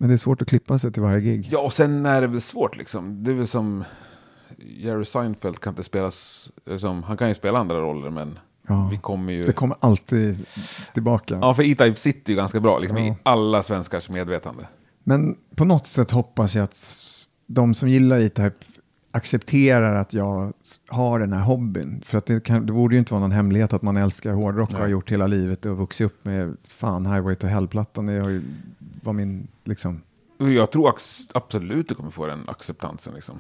[0.04, 1.48] Men det är svårt att klippa sig till varje gig.
[1.52, 3.24] Ja, och sen är det väl svårt liksom.
[3.24, 3.84] Det är väl som
[4.58, 8.88] Jerry Seinfeld kan inte spelas, liksom, han kan ju spela andra roller men Ja.
[8.92, 9.46] vi kommer ju...
[9.46, 10.46] Det kommer alltid
[10.94, 11.38] tillbaka.
[11.42, 13.04] Ja, för E-Type sitter ju ganska bra liksom, Ja.
[13.06, 14.68] i alla svenskars medvetande.
[15.04, 16.78] Men på något sätt hoppas jag att
[17.48, 18.56] de som gillar E-Type
[19.12, 20.54] accepterar att jag
[20.88, 22.02] har den här hobbyn.
[22.06, 24.74] För att det, kan, det borde ju inte vara någon hemlighet att man älskar hårdrock
[24.74, 28.06] och har gjort hela livet och vuxit upp med fan Highway to Hell-plattan.
[28.06, 28.42] Det har ju-
[29.04, 30.02] var min, liksom,
[30.38, 30.94] Jag tror
[31.34, 33.36] absolut du kommer få den acceptansen liksom.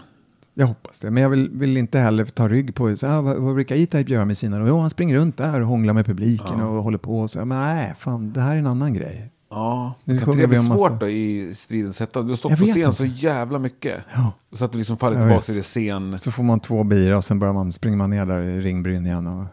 [0.54, 1.12] jag hoppas det.
[1.12, 4.12] Men jag vill, vill inte heller ta rygg på så här, vad, vad brukar E-Type
[4.12, 4.68] göra med sina?
[4.68, 6.66] Jo, han springer runt där och hånglar med publiken Ja.
[6.68, 7.20] och håller på.
[7.20, 9.30] Och så, men nej, fan, det här är en annan grej.
[9.50, 12.22] Ja, Nu kan det bli massa- svårt då i stridens hetta?
[12.22, 12.94] Du har stått på scen inte.
[12.94, 14.02] så jävla mycket.
[14.14, 14.32] Ja.
[14.52, 16.20] Så att du liksom faller tillbaka till det scen.
[16.20, 19.06] Så får man två bira och sen börjar man, springer man ner där i ringbryn
[19.06, 19.46] igen och,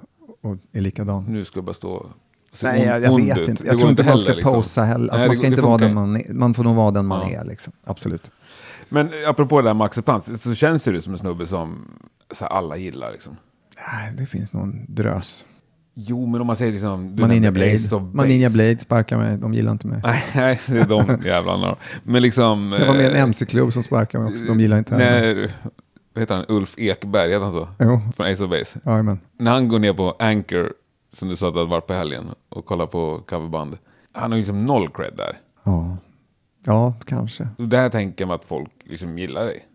[0.50, 1.24] och är likadan.
[1.24, 2.06] Nu ska jag bara stå
[2.62, 3.48] Nej, jag, jag vet ut.
[3.48, 3.62] inte.
[3.62, 4.52] Det Jag tror inte man ska liksom.
[4.52, 5.12] posa heller.
[5.12, 6.32] Alltså, Nej, man det- ska inte det vara den man är.
[6.34, 7.40] Man får nog vara den man Ja.
[7.40, 7.44] är.
[7.44, 7.72] Liksom.
[7.84, 8.30] Absolut.
[8.88, 11.84] Men apropå det där med acceptans, så känns det som en snubbe som
[12.34, 13.36] så här, alla gillar liksom.
[13.92, 15.44] Nej, det finns någon drös.
[15.94, 17.16] Jo, men om man säger liksom...
[17.20, 17.78] Maninja Blade.
[18.12, 18.50] Maninja.
[18.50, 19.36] Blade sparkar mig.
[19.38, 20.02] De gillar inte mig.
[20.34, 21.76] Nej, det är de jävlarna.
[22.02, 22.76] Men liksom...
[22.80, 24.44] Jag var med i en eh, MC-klubb som sparkar mig också.
[24.44, 24.96] De gillar inte.
[24.96, 25.52] När,
[26.14, 26.44] vad heter han?
[26.48, 27.68] Ulf Ekberg, heter han så?
[27.78, 28.80] Jo, Från Ace of Base.
[28.86, 29.20] jajamän.
[29.38, 30.72] När han går ner på Anchor,
[31.12, 33.78] som du sa att du hade varit på helgen, och kollar på coverband.
[34.12, 35.40] Han har ju liksom noll cred där.
[35.64, 35.96] Ja.
[36.64, 37.48] ja, kanske.
[37.58, 39.66] Och där tänker man att folk liksom gillar dig.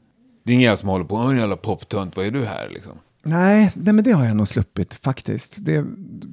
[0.43, 2.93] Det är ingen som håller på, en jävla poptönt, vad är du här liksom?
[3.23, 5.55] Nej, nej, men det har jag nog sluppit faktiskt.
[5.57, 5.85] Det,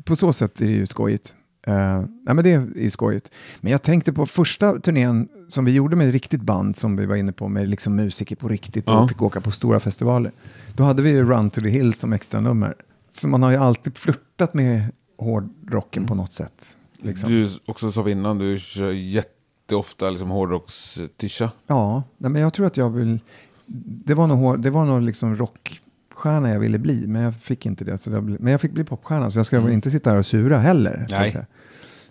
[0.05, 1.34] på så sätt är det ju skojigt.
[1.68, 1.74] Uh,
[2.22, 3.30] nej, men det är ju skojigt.
[3.61, 7.07] Men jag tänkte på första turnén som vi gjorde med ett riktigt band som vi
[7.07, 9.09] var inne på med liksom musiker på riktigt och Ja.
[9.09, 10.32] fick åka på stora festivaler.
[10.76, 12.74] Då hade vi ju Run to the Hills som extra nummer.
[13.14, 14.82] Så man har ju alltid flörtat med
[15.18, 16.76] hårdrocken på något sätt.
[16.98, 17.30] Liksom.
[17.30, 21.50] Du också sa vi innan, du kör jätteofta liksom hårdrocks-tisha.
[21.66, 23.20] Ja, men jag tror att jag vill...
[24.04, 27.84] Det var nog, det var nog liksom rockstjärna jag ville bli, men jag fick inte
[27.84, 27.98] det.
[27.98, 30.16] Så jag bli, men jag fick bli popstjärna, så jag ska väl inte sitta här
[30.16, 31.06] och sura heller.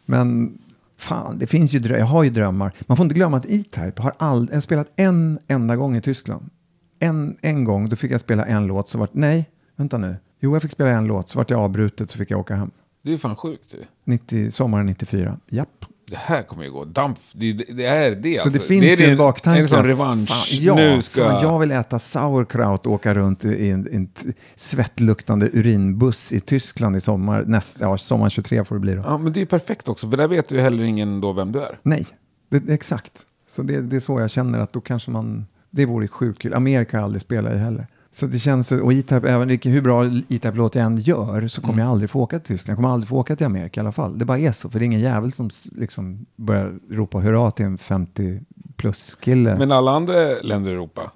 [0.05, 0.57] Men
[0.97, 2.73] fan, det finns ju drö- jag har ju drömmar.
[2.87, 6.49] Man får inte glömma att E-Type har all, jag spelat en enda gång i Tyskland.
[6.99, 10.15] En, en gång, då fick jag spela en låt, så vart, nej, vänta nu.
[10.43, 12.71] Jo, jag fick spela en låt, så vart jag avbrutet, så fick jag åka hem.
[13.03, 13.77] Det är fan sjukt du.
[14.03, 15.85] 90, sommaren 94, japp.
[16.09, 16.85] det här kommer ju gå.
[16.85, 18.59] Dampf, det, det är det Så alltså.
[18.59, 19.61] det finns det är ju en baktanke.
[19.61, 20.29] en sån revansch.
[20.29, 21.29] Fan, ja, nu ska...
[21.29, 24.09] fan, jag vill äta sauerkraut och åka runt i en, en
[24.55, 27.43] svettluktande urinbuss i Tyskland i sommar.
[27.47, 29.01] Näst, ja, sommaren 23 får det bli då.
[29.05, 31.51] Ja, men det är ju perfekt också, för där vet ju heller ingen då vem
[31.51, 31.79] du är.
[31.83, 32.05] Nej,
[32.49, 33.11] det, exakt.
[33.47, 36.53] Så det, det är så jag känner att då kanske man, det vore sjukt kul.
[36.53, 37.87] Amerika har jag aldrig spelat i heller.
[38.13, 41.79] Så det känns, och E-Type, även vilken, hur bra E-Type-låt jag än gör så kommer
[41.79, 42.71] jag aldrig få åka till Tyskland.
[42.73, 44.17] Jag kommer aldrig få åka till Amerika i alla fall.
[44.19, 47.65] Det bara är så, för det är ingen jävel som liksom börjar ropa hurra till
[47.65, 48.41] en 50
[48.75, 49.57] plus kille.
[49.57, 51.11] Men alla andra länder i Europa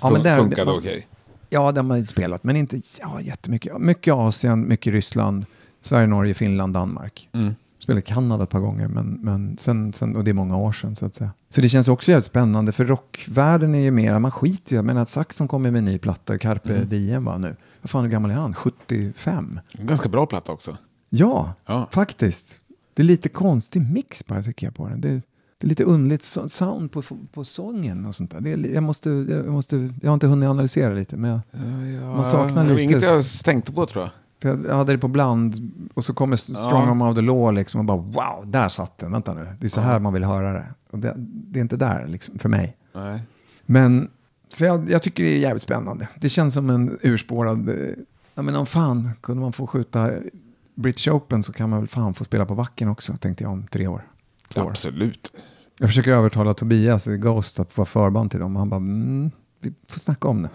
[0.00, 1.06] Ja, fun- men där- funkade okej.
[1.50, 3.78] Ja, det har ju spelat, men inte ja, jättemycket.
[3.78, 5.44] Mycket Asien, mycket Ryssland,
[5.82, 7.28] Sverige, Norge, Finland, Danmark.
[7.32, 7.54] Mm.
[7.84, 10.96] Spelat Kanada ett par gånger, men, men sen, sen, och det är många år sedan
[10.96, 11.30] så att säga.
[11.50, 14.84] Så det känns också jävligt spännande, för rockvärlden är ju mer, man skiter ju, jag
[14.84, 16.88] menar att Saxon kommer med en ny platta, Carpe Mm.
[16.88, 17.56] Diem va nu.
[17.82, 18.54] Vad fan hur gammal är han?
[18.54, 19.60] 75?
[19.72, 20.76] Ganska bra platta också.
[21.10, 21.88] Ja, Ja.
[21.92, 22.58] faktiskt.
[22.94, 25.00] Det är lite konstig mix bara tycker jag på den.
[25.00, 25.08] Det,
[25.58, 28.40] det är lite underligt so- sound på, på sången och sånt där.
[28.40, 31.40] Det är, jag, måste, jag, måste, jag har inte hunnit analysera lite, men jag,
[32.02, 34.10] Man saknar det var lite- inget jag tänkte på tror jag.
[34.44, 36.90] Jag hade det på bland och så kommer Strong Ja.
[36.90, 39.12] Arm of the Law liksom och bara wow, där satt den.
[39.12, 40.66] Vänta nu, det är så här man vill höra det.
[40.90, 42.76] Och det, det är inte där liksom för mig.
[42.94, 43.22] Nej.
[43.66, 44.08] Men
[44.48, 46.08] så jag, jag tycker det är jävligt spännande.
[46.20, 47.74] Det känns som en urspårad, eh,
[48.34, 50.10] jag menar om fan kunde man få skjuta
[50.74, 53.66] British Open så kan man väl fan få spela på Wacken också, tänkte jag om
[53.66, 54.06] tre år.
[54.48, 54.70] Två år.
[54.70, 55.32] Absolut.
[55.78, 58.56] Jag försöker övertala Tobias i Ghost att vara förband till dem.
[58.56, 59.30] Han bara, mm,
[59.60, 60.50] vi får snacka om det.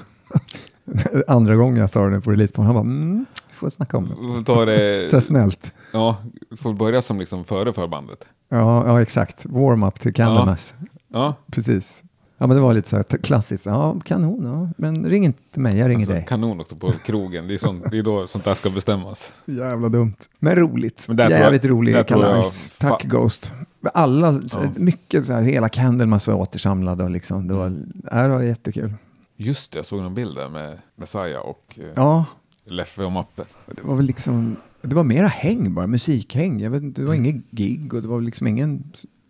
[1.28, 3.26] Andra gången jag sa det på release han bara, mm,
[3.60, 4.44] får snacka om det.
[4.46, 5.08] Ta det...
[5.12, 5.72] Så snällt.
[5.94, 6.18] Ja,
[6.58, 8.26] får börja som liksom före förbandet.
[8.50, 9.46] Ja, ja exakt.
[9.46, 10.74] Warm-up till Candlemass.
[11.08, 12.04] Ja, Precis.
[12.42, 13.66] Ja, men det var lite så här klassiskt.
[13.66, 14.46] Ja, kanon.
[14.46, 14.70] Ja.
[14.78, 16.26] Men ring inte mig, jag ringer alltså, dig.
[16.28, 17.48] kanon också på krogen.
[17.48, 19.34] Det är, sånt, det är då sånt där ska bestämmas.
[19.46, 20.14] Jävla dumt.
[20.40, 21.06] Men roligt.
[21.08, 22.78] Men jag- Jävligt där rolig jag- kalangs.
[22.78, 23.52] Tack Ghost.
[23.94, 24.60] Alla, Ja.
[24.78, 27.92] mycket så här, hela Candlemass var återsamlad och liksom, det var, Mm.
[28.12, 28.94] ja, det var jättekul.
[29.38, 32.26] Just det, jag såg en bild där med Messiah och eh, Ja,
[32.70, 33.44] Leffe och Mappe.
[33.66, 36.60] det var väl liksom, det var mera häng bara, musikhäng.
[36.62, 37.26] Jag vet, inte, det var Mm.
[37.26, 38.84] ingen gig och det var liksom ingen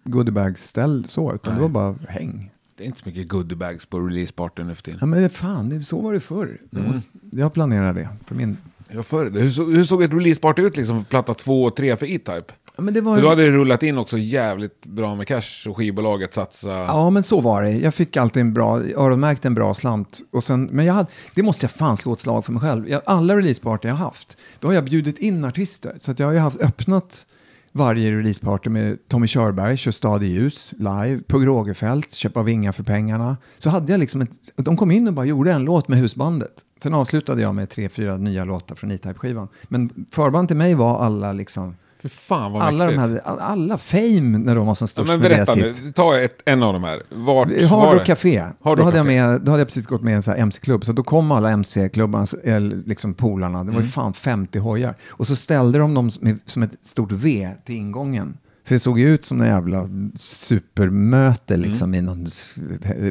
[0.03, 1.69] goodiebag-ställ så, utan det Nej.
[1.69, 2.51] var bara häng.
[2.75, 4.97] Det är inte så mycket goodiebags på releasepartyn nu för tiden.
[5.01, 6.57] Ja men fan, det, så var det förr.
[6.69, 6.99] Jag, Mm.
[7.31, 8.57] jag planerar det för min...
[8.91, 9.29] Ja, förr.
[9.29, 12.53] Hur, så, hur såg ett releaseparty ut liksom för platta två och tre för E-Type?
[12.77, 15.77] Men det var För då hade det rullat in också jävligt bra med cash och
[15.77, 16.69] skivbolaget satsa.
[16.69, 17.71] Ja, men så var det.
[17.71, 20.19] Jag fick alltid en bra, öronmärkt en bra slant.
[20.31, 22.89] Och sen, men jag hade, det måste jag fan slå ett slag för mig själv.
[22.89, 25.97] Jag, alla releaseparty jag har haft, då har jag bjudit in artister.
[25.99, 27.25] Så jag har ju haft öppnat
[27.71, 32.83] varje releaseparty med Tommy Körberg, Kör stad i ljus, live, Pugh Rogefeldt, Köpa vingar för
[32.83, 33.37] pengarna.
[33.57, 36.51] Så hade jag liksom ett, de kom in och bara gjorde en låt med husbandet.
[36.83, 39.47] Sen avslutade jag med tre, fyra nya låtar från E-Type-skivan.
[39.63, 43.27] Men förband till mig var alla liksom, Fy fan vad alla de mäktigt.
[43.27, 45.95] här, alla Fame när de var som Ja, störst men med berätta deras nu, hit.
[45.95, 47.03] ta ett, en av de här.
[47.09, 47.95] Vart var Hard?
[47.95, 48.39] Rock Café.
[48.61, 50.85] Hard Då hade, jag med, då hade jag precis gått med i en här MC-klubb,
[50.85, 53.81] så då kom alla MC-klubbarna, eller liksom polarna, det var Mm.
[53.85, 54.95] ju fan 50 hojar.
[55.09, 58.37] Och så ställde de dem som, som ett stort V till ingången.
[58.63, 61.69] Så det såg ju ut som en jävla supermöte Mm.
[61.69, 62.27] liksom i någon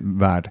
[0.02, 0.50] värld.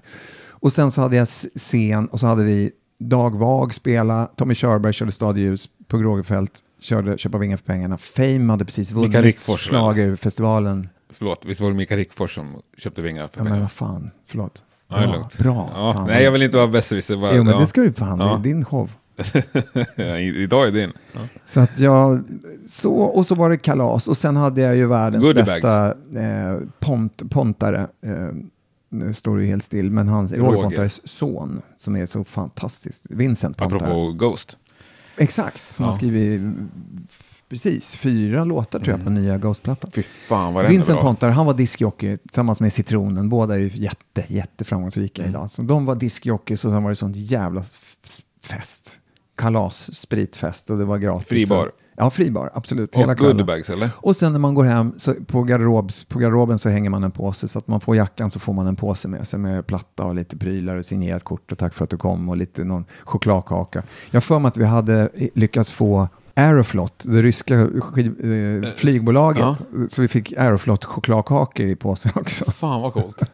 [0.50, 2.70] Och sen så hade jag scen och så hade vi
[3.00, 8.52] Dag Vag spela, Tommy Körberg körde Stadljus, Pugh Rogefeldt körde Köpa vingar för pengarna, Fame
[8.52, 10.88] hade precis vunnit schlagerfestivalen.
[11.10, 14.62] Förlåt, visst var det Mikael Rickfors som köpte vingar för Ja men vad fan, förlåt.
[14.88, 15.38] Ja, Bra, lugnt.
[15.38, 15.70] bra.
[15.74, 16.06] Ja, fan.
[16.06, 17.16] nej, jag vill inte vara besserwisser.
[17.16, 17.60] bara- Jo, men ja.
[17.60, 18.34] det ska du fan, det Ja.
[18.38, 18.90] är din show.
[20.36, 20.92] Idag är din.
[21.12, 21.20] Ja.
[21.46, 22.24] Så att jag,
[22.68, 25.62] så, och så var det kalas och sen hade jag ju världens Goodiebags.
[25.62, 25.86] bästa
[26.20, 27.88] eh, pont, pontare.
[28.06, 28.28] Eh,
[28.90, 30.62] nu står det ju helt still, men hans, Roger.
[30.62, 33.76] Pontares son, som är så fantastiskt, Vincent Pontare.
[33.78, 34.58] Apropå Ghost.
[35.18, 35.90] Exakt, som Ja.
[35.90, 36.40] har skrivit
[37.48, 39.90] precis fyra låtar tror jag på nya Ghost-plattan.
[39.94, 41.02] Fy fan vad det Vincent bra.
[41.02, 43.28] Pontare, han var diskjockey tillsammans med Citronen.
[43.28, 45.30] Båda är ju jätte, jätteframgångsrika Mm.
[45.34, 45.50] idag.
[45.50, 47.64] Så de var diskjockeys och sen var det sånt jävla
[48.44, 49.00] fest.
[49.36, 51.28] Kalas, spritfest och det var gratis.
[51.28, 51.72] Fribar.
[51.98, 52.94] Ja, fribar, absolut.
[52.94, 53.90] Och hela goodiebags eller?
[53.96, 57.10] Och sen när man går hem, så på, garderobs, på garderoben så hänger man en
[57.10, 57.48] påse.
[57.48, 60.14] Så att man får jackan så får man en påse med sig med platta och
[60.14, 63.82] lite prylar och signerat kort och tack för att du kom och lite någon chokladkaka.
[64.10, 69.42] Jag för mig att vi hade lyckats få Aeroflot, det ryska eh, flygbolaget.
[69.42, 69.56] Ja.
[69.88, 72.50] Så vi fick Aeroflot chokladkakor i påsen också.
[72.50, 73.22] Fan vad coolt.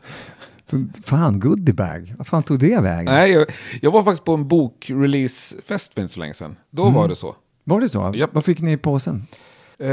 [0.70, 2.14] Så, fan, goodiebag.
[2.18, 3.14] Vad fan tog det vägen?
[3.14, 3.46] Nej, jag,
[3.82, 6.56] jag var faktiskt på en bokreleasefest för inte så länge sedan.
[6.70, 6.94] Då Mm.
[6.94, 7.36] var det så.
[7.64, 8.12] Var det så?
[8.14, 8.30] Japp.
[8.34, 9.26] Vad fick ni i påsen?
[9.78, 9.88] Eh,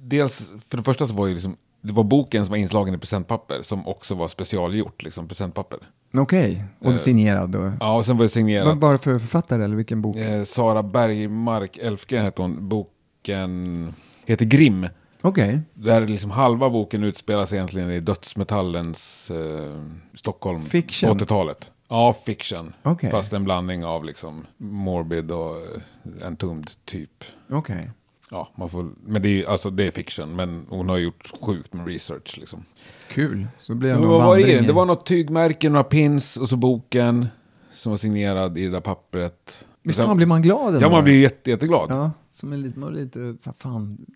[0.00, 2.98] dels, för det första så var ju liksom, det var boken som var inslagen i
[2.98, 5.78] presentpapper som också var specialgjort, liksom presentpapper.
[6.14, 7.56] Okej, och Eh, signerad.
[7.56, 8.78] Och, Ja, och sen var det var signerat.
[8.78, 10.16] bara för författare eller vilken bok?
[10.16, 12.68] Eh, Sara Bergmark Elfgren hette hon.
[12.68, 13.94] Boken
[14.26, 14.86] heter Grimm.
[15.20, 15.60] Okej.
[15.74, 19.82] Där liksom halva boken utspelas egentligen i dödsmetallens eh,
[20.14, 21.18] Stockholm Fiction?
[21.18, 21.70] på 80-talet.
[21.92, 22.72] Ja, fiction.
[22.82, 23.10] Okej.
[23.10, 27.24] Fast en blandning av liksom morbid och eh, entombed typ.
[27.50, 27.90] Okej.
[28.30, 30.36] Ja, man får, men det är alltså det är fiction.
[30.36, 32.64] Men hon har gjort sjukt med research liksom.
[33.08, 33.46] Kul.
[33.60, 37.26] Så blir det vad var det Det var något tygmärke, några pins och så boken.
[37.74, 39.64] Som var signerad i det där pappret.
[39.82, 41.90] Visst fan blir man glad Ja, man blir jätte, jätteglad.
[41.90, 44.06] Ja, som en liten, lite så här, fan,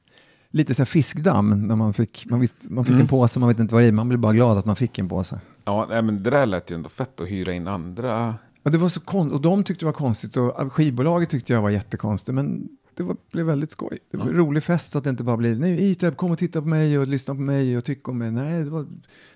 [0.51, 3.01] lite så här fiskdamm när man fick, man visst, man fick Mm.
[3.01, 4.99] en påse, man vet inte vad det är, man blir bara glad att man fick
[4.99, 5.41] en påse.
[5.67, 8.35] Ja, nej, men det där lät ju ändå fett att hyra in andra.
[8.63, 11.63] Och, det var så kon- och de tyckte det var konstigt och skivbolaget tyckte jag
[11.63, 13.99] var jättekonstigt, men det var, blev väldigt skoj.
[14.11, 16.39] Det var en rolig fest så att det inte bara blev, nej, Itab, kom och
[16.39, 18.31] titta på mig och lyssna på mig och tycka om mig.
[18.31, 18.87] Nej, det var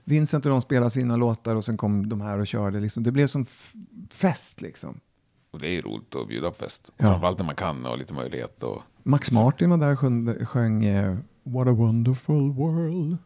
[0.04, 2.80] Vincent och de spelade sina låtar och sen kom de här och körde.
[2.80, 3.02] Liksom.
[3.02, 3.46] Det blev som
[4.10, 5.00] fest liksom.
[5.50, 6.90] Och det är ju roligt att bjuda på fest.
[6.96, 7.04] Ja.
[7.06, 8.62] Framförallt när man kan och lite möjlighet.
[8.62, 8.82] Och...
[9.02, 13.16] Max Martin var där och sjöng, sjöng eh, What a wonderful world.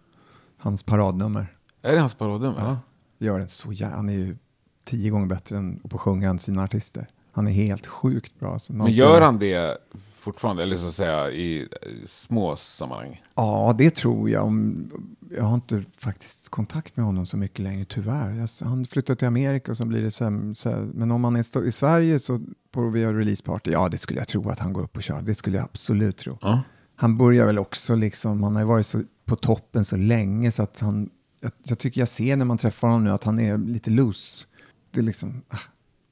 [0.56, 1.46] Hans paradnummer.
[1.82, 2.60] Är det hans parodnummer?
[2.60, 2.78] Ja.
[3.24, 4.36] Gör den så jävla, han är ju
[4.84, 7.06] tio gånger bättre än på att sjunga än sina artister.
[7.32, 8.58] Han är helt sjukt bra.
[8.68, 9.78] Men gör han det
[10.24, 10.62] fortfarande?
[10.62, 11.66] Eller så att säga i eh,
[12.04, 13.22] små sammanhang?
[13.34, 14.44] Ja, det tror jag.
[14.44, 14.90] Om,
[15.36, 18.30] jag har inte faktiskt kontakt med honom så mycket längre, tyvärr.
[18.30, 21.72] Jag, han flyttar till Amerika och så blir det här, Men om han är i
[21.72, 24.96] Sverige så på vi har releaseparty, ja det skulle jag tro att han går upp
[24.96, 25.22] och kör.
[25.22, 26.38] Det skulle jag absolut tro.
[26.40, 26.62] Ja.
[26.96, 30.62] Han börjar väl också liksom, han har ju varit så på toppen så länge så
[30.62, 31.10] att han,
[31.44, 34.44] jag, jag tycker jag ser när man träffar honom nu att han är lite loose.
[34.90, 35.56] Det är liksom, ah,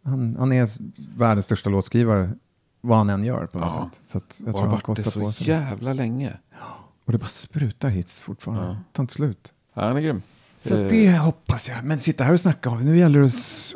[0.05, 0.71] han, han är
[1.19, 2.31] världens största låtskrivare,
[2.81, 3.91] vad han än gör på något Ja.
[4.07, 4.23] sätt.
[4.35, 5.49] Så jag Och tror han varit kostar det på så sig.
[5.55, 6.39] jävla länge.
[7.05, 8.65] Och det bara sprutar hits fortfarande.
[8.65, 8.77] Ja.
[8.93, 9.53] Tar inte slut.
[9.75, 10.23] Ja, han är grym.
[10.57, 11.85] Så Eh, det hoppas jag.
[11.85, 13.27] Men sitta här och snacka om, nu gäller det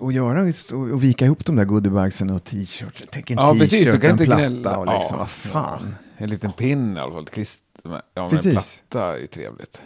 [0.07, 3.05] att, göra och, och vika ihop de där goodiebagsen och t-shirts.
[3.11, 4.79] Tänk en Ja, t-shirt, kan en inte platta gnälla.
[4.79, 5.95] och liksom, Ja, vad fan.
[6.17, 7.23] En liten pin i alla fall.
[7.23, 7.67] Ett klister.
[7.83, 9.83] Ja, men en platta är trevligt.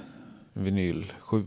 [0.55, 1.45] Vinyl 7.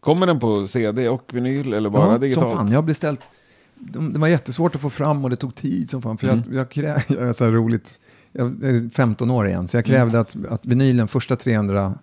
[0.00, 2.54] Kommer den på CD och vinyl eller bara ja, som digitalt?
[2.54, 2.68] fan.
[2.68, 3.30] Jag har beställt,
[3.74, 6.18] de, det var jättesvårt att få fram och det tog tid som fan.
[6.18, 6.42] För Mm.
[6.48, 8.00] jag, jag, krä, jag är så här roligt,
[8.32, 11.94] jag är 15 år igen, så jag krävde att, att vinylen, första 300,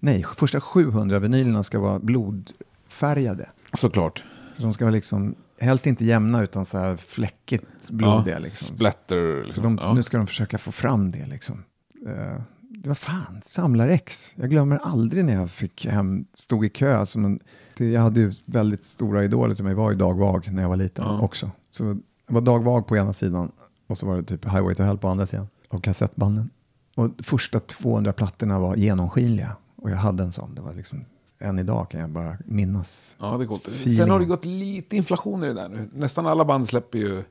[0.00, 3.48] nej, första 700 vinylerna ska vara blodfärgade.
[3.74, 4.24] Såklart.
[4.56, 8.38] Så de ska vara liksom, helst inte jämna utan så här fläckigt blodiga.
[8.38, 8.76] liksom.
[8.76, 9.38] Splatter.
[9.40, 9.62] Så Liksom.
[9.64, 9.92] de, ja.
[9.94, 11.64] nu ska de försöka få fram det liksom.
[12.06, 12.40] Eh,
[12.88, 14.32] var fan, samlarex.
[14.36, 17.06] Jag glömmer aldrig när jag fick hem, stod i kö.
[17.06, 17.40] Som en,
[17.76, 20.76] jag hade ju väldigt stora idoler till mig, var ju Dag Vag när jag var
[20.76, 21.20] liten Ja.
[21.20, 21.50] också.
[21.70, 23.52] Så det var Dag Vag på ena sidan
[23.86, 26.50] och så var det typ Highway to Hell på andra sidan av kassettbanden.
[26.94, 30.54] Och första 200 plattorna var genomskinliga och jag hade en sån.
[30.54, 31.04] Det var liksom,
[31.38, 33.16] än idag kan jag bara minnas.
[33.20, 33.68] Ja, det är coolt.
[33.96, 35.88] Sen har det gått lite inflation i det där nu.
[35.92, 37.22] Nästan alla band släpper ju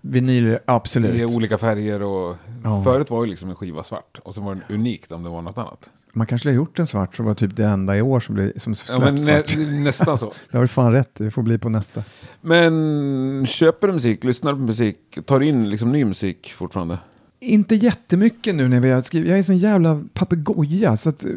[0.00, 1.14] Vinyler, absolut.
[1.14, 2.82] i olika färger och Ja.
[2.84, 5.42] förut var ju liksom en skiva svart och sen var den unikt om det var
[5.42, 5.90] något annat.
[6.12, 8.34] Man kanske skulle ha gjort en svart så var typ det enda i år som,
[8.34, 9.56] blev, som Ja, släpps svart.
[9.56, 10.32] nä, nästan så.
[10.50, 12.04] Det har du fan rätt det får bli på nästa.
[12.40, 16.98] Men köper du musik, lyssnar du på musik, tar du in liksom ny musik fortfarande?
[17.40, 19.28] Inte jättemycket nu när vi har skrivit.
[19.28, 20.96] Jag är en sån jävla papegoja.
[20.96, 21.30] Så att, eh,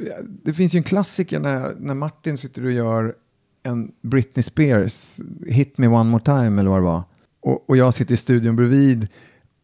[0.44, 3.16] det finns ju en klassiker när, när Martin sitter och gör
[3.64, 5.18] en Britney Spears,
[5.48, 7.04] Hit Me One More Time eller vad det var
[7.42, 9.08] och, och jag sitter i studion bredvid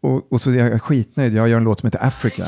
[0.02, 2.46] och, och, så är jag skitnöjd, jag gör en låt som heter Africa.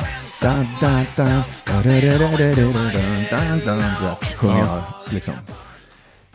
[4.37, 4.83] Sjunger jag.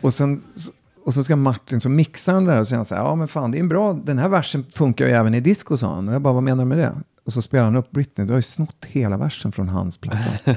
[0.01, 0.13] Och,
[1.05, 3.27] och så ska Martin, så mixar han det här och säger så här, ja men
[3.27, 6.07] fan det är en bra, den här versen funkar ju även i disco sa han.
[6.07, 6.95] Och jag bara, vad menar du med det?
[7.25, 8.27] Och så spelar han upp Britney.
[8.27, 10.55] Du har ju snott hela versen från hans platta.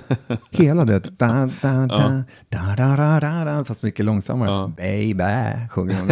[0.51, 0.99] hela det.
[1.19, 4.73] Da, da, da, da, da, da, da, da, fast mycket långsammare.
[4.77, 6.11] Baby, sjunger hon.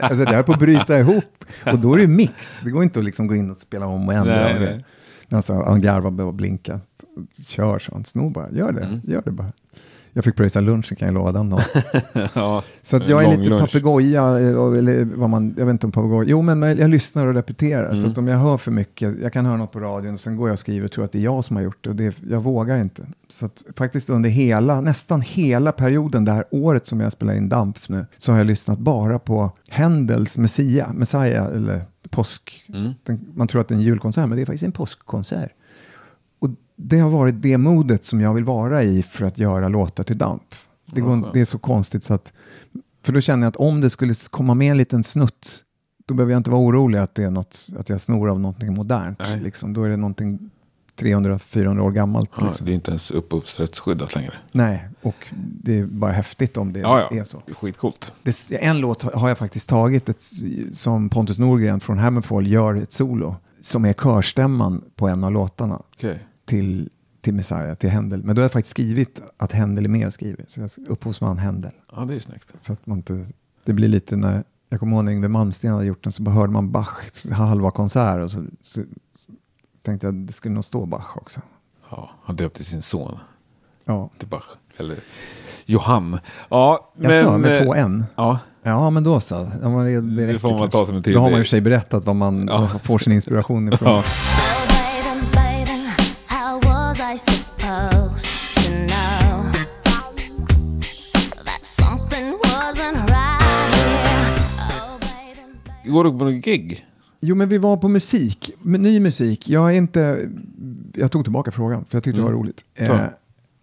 [0.00, 1.44] Alltså, det här på att bryta ihop.
[1.72, 2.60] Och då är det ju mix.
[2.64, 4.34] Det går inte att liksom gå in och spela om och ändra.
[4.34, 4.60] Nej.
[4.60, 4.84] Nej.
[5.30, 6.80] Alltså, han garvar och blinkar.
[7.46, 8.04] Kör, så han.
[8.04, 8.50] Snor bara.
[8.50, 8.82] Gör det.
[8.82, 9.00] Mm.
[9.04, 9.52] Gör det bara.
[10.12, 11.62] Jag fick pröjsa lunchen, kan jag lova den dagen.
[12.34, 15.92] ja, Så att jag är lite papegoja, eh, eller vad man, jag vet inte om
[15.92, 16.28] papegoja.
[16.30, 17.94] Jo, men jag lyssnar och repeterar.
[17.94, 18.10] Så Mm.
[18.10, 20.48] att om jag hör för mycket, jag kan höra något på radion, och sen går
[20.48, 21.90] jag och skriver och tror att det är jag som har gjort det.
[21.90, 23.06] Och det jag vågar inte.
[23.28, 27.48] Så att faktiskt under hela, nästan hela perioden, det här året som jag spelar in
[27.48, 32.64] Dampf nu, så har jag lyssnat bara på Händels Messiah, Messiah eller påsk.
[32.74, 32.90] Mm.
[33.04, 35.50] Den, man tror att det är en julkonsert, men det är faktiskt en påskkonsert.
[36.80, 40.18] Det har varit det modet som jag vill vara i för att göra låtar till
[40.18, 40.68] Dampf.
[40.86, 42.32] Det, går, det är så konstigt så att,
[43.04, 45.64] för då känner jag att om det skulle komma med en liten snutt,
[46.06, 48.74] då behöver jag inte vara orolig att, det är något, att jag snor av någonting
[48.74, 49.18] modernt.
[49.18, 49.40] Nej.
[49.40, 49.72] Liksom.
[49.72, 50.50] Då är det någonting
[50.98, 52.30] 300-400 år gammalt.
[52.36, 52.66] Ja, Liksom.
[52.66, 54.32] det är inte ens upphovsrättsskyddat längre.
[54.52, 57.16] Nej, och det är bara häftigt om det Ja, ja.
[57.20, 57.42] är så.
[57.60, 58.12] Skitcoolt.
[58.22, 60.22] Det, en låt har jag faktiskt tagit ett,
[60.72, 65.82] som Pontus Norgren från Hammerfall gör ett solo som är körstämman på en av låtarna
[65.94, 66.18] Okej.
[66.48, 66.90] Till
[67.20, 68.22] till Messiah, till Händel.
[68.24, 70.44] Men då har jag faktiskt skrivit att Händel är med och skriver.
[70.48, 71.72] Så jag upphovsman Händel.
[71.96, 72.52] Ja, det är snyggt.
[72.58, 73.26] Så att man inte,
[73.64, 76.34] det blir lite när, jag kommer ihåg när Yngwie Malmsteen hade gjort den så bara
[76.34, 76.88] hörde man Bach
[77.32, 78.82] halva konsert och så, så,
[79.18, 79.32] så
[79.82, 81.40] tänkte jag det skulle nog stå Bach också.
[81.90, 83.18] Ja, han döpte sin son
[83.84, 84.44] Ja, till Bach.
[84.76, 84.96] Eller
[85.66, 86.18] Johann.
[86.48, 87.24] Ja, jag men...
[87.24, 88.04] sa med eh, två N.
[88.16, 89.34] Ja, Ja, men då så.
[89.34, 91.60] Ja, det, får man ta som en Då har man i och tydlig- för sig
[91.60, 92.60] berättat vad man Ja.
[92.60, 93.88] man får sin inspiration ifrån.
[93.88, 94.02] ja.
[105.88, 106.86] Går du på någon gig?
[107.20, 109.48] Jo, men vi var på musik, ny musik.
[109.48, 110.28] Jag är inte,
[110.94, 112.64] jag tog tillbaka frågan för jag tyckte det var roligt.
[112.86, 112.94] Ta.
[112.94, 113.00] Eh,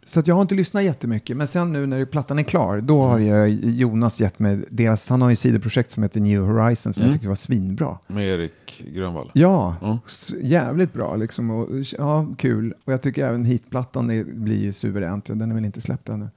[0.07, 3.01] så att jag har inte lyssnat jättemycket, men sen nu när plattan är klar, då
[3.01, 7.03] har jag Jonas gett mig deras, han har ju sidoprojekt som heter New Horizons, som
[7.03, 7.97] jag tycker var svinbra.
[8.07, 9.31] Med Erik Grönvall?
[9.33, 9.97] Ja, Mm.
[10.41, 11.49] jävligt bra liksom.
[11.51, 11.67] Och,
[11.97, 12.73] ja, kul.
[12.85, 15.25] Och jag tycker även hitplattan är, blir ju suveränt.
[15.25, 16.29] Den är väl inte släppt ännu.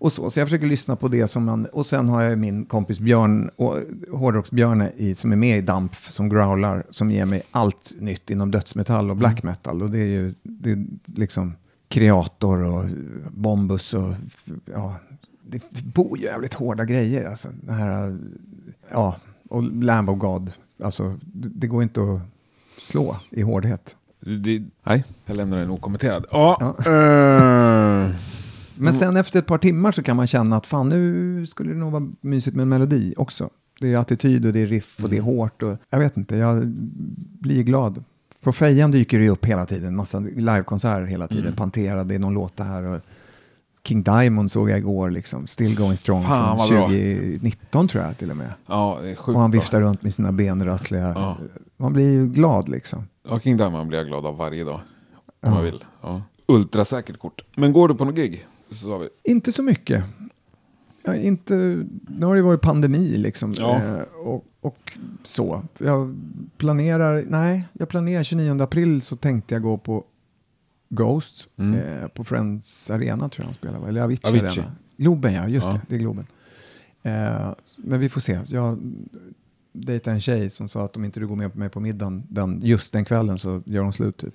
[0.00, 1.66] Och så, så jag försöker lyssna på det som man...
[1.66, 3.78] Och sen har jag min kompis Björn, och-
[4.12, 8.50] Hårdrocksbjörne, i, som är med i Damp, som growlar, som ger mig allt nytt inom
[8.50, 9.82] dödsmetall och black metal.
[9.82, 11.54] Och det är ju det är liksom
[11.88, 12.84] Kreator och
[13.30, 14.14] Bombus och...
[14.72, 14.94] Ja,
[15.42, 15.62] det,
[15.94, 17.28] bor ju jävligt hårda grejer.
[17.30, 18.18] Alltså, det här,
[18.90, 19.16] ja,
[19.48, 20.52] och Lamb of God.
[20.82, 22.20] Alltså, det, det går inte att
[22.82, 23.96] slå i hårdhet.
[24.20, 26.24] Det, nej, jag lämnar den okommenterad.
[26.30, 26.92] Ja, Ja.
[26.92, 28.10] eh,
[28.80, 31.78] Men sen efter ett par timmar så kan man känna att fan nu skulle det
[31.78, 33.50] nog vara mysigt med en melodi också.
[33.80, 36.36] Det är attityd och det är riff och det är hårt och jag vet inte,
[36.36, 36.66] jag
[37.40, 38.04] blir glad.
[38.42, 42.34] På fejan dyker det upp hela tiden, massa livekonserter hela tiden, Pantera, det är någon
[42.34, 43.00] låt där och
[43.84, 46.86] King Diamond såg jag igår liksom, Still Going Strong Fan, från bra.
[46.86, 48.52] 2019 tror jag till och med.
[48.66, 49.60] ja, det är sjukt Och han bra.
[49.60, 51.36] viftar runt med sina benrassliga, Ja.
[51.76, 53.08] man blir ju glad liksom.
[53.28, 54.80] Ja, King Diamond blir jag glad av varje dag.
[55.14, 55.50] Om Ja.
[55.50, 55.84] man vill.
[56.02, 56.22] Ja.
[56.46, 57.42] Ultrasäkert kort.
[57.56, 58.46] Men går du på någon gig?
[58.70, 59.08] Så.
[59.22, 60.04] Inte så mycket.
[61.02, 61.54] Ja, inte,
[62.18, 63.54] nu har det varit pandemi liksom.
[63.58, 63.76] Ja.
[63.76, 65.62] Eh, och, och så.
[65.78, 66.16] Jag
[66.56, 70.04] planerar, nej, jag planerar 29 april så tänkte jag gå på
[70.88, 71.80] Ghost Mm.
[71.80, 74.60] eh, på Friends Arena tror jag han spelar, eller Avicii, Avicii.
[74.60, 74.72] Arena.
[74.96, 75.72] Globen ja, just Ja.
[75.72, 76.26] det, det är Globen.
[77.02, 78.40] Eh, men vi får se.
[78.46, 78.78] Jag
[79.72, 82.22] dejtar en tjej som sa att om inte du går med på mig på middagen
[82.28, 84.34] den, just den kvällen så gör hon slut typ.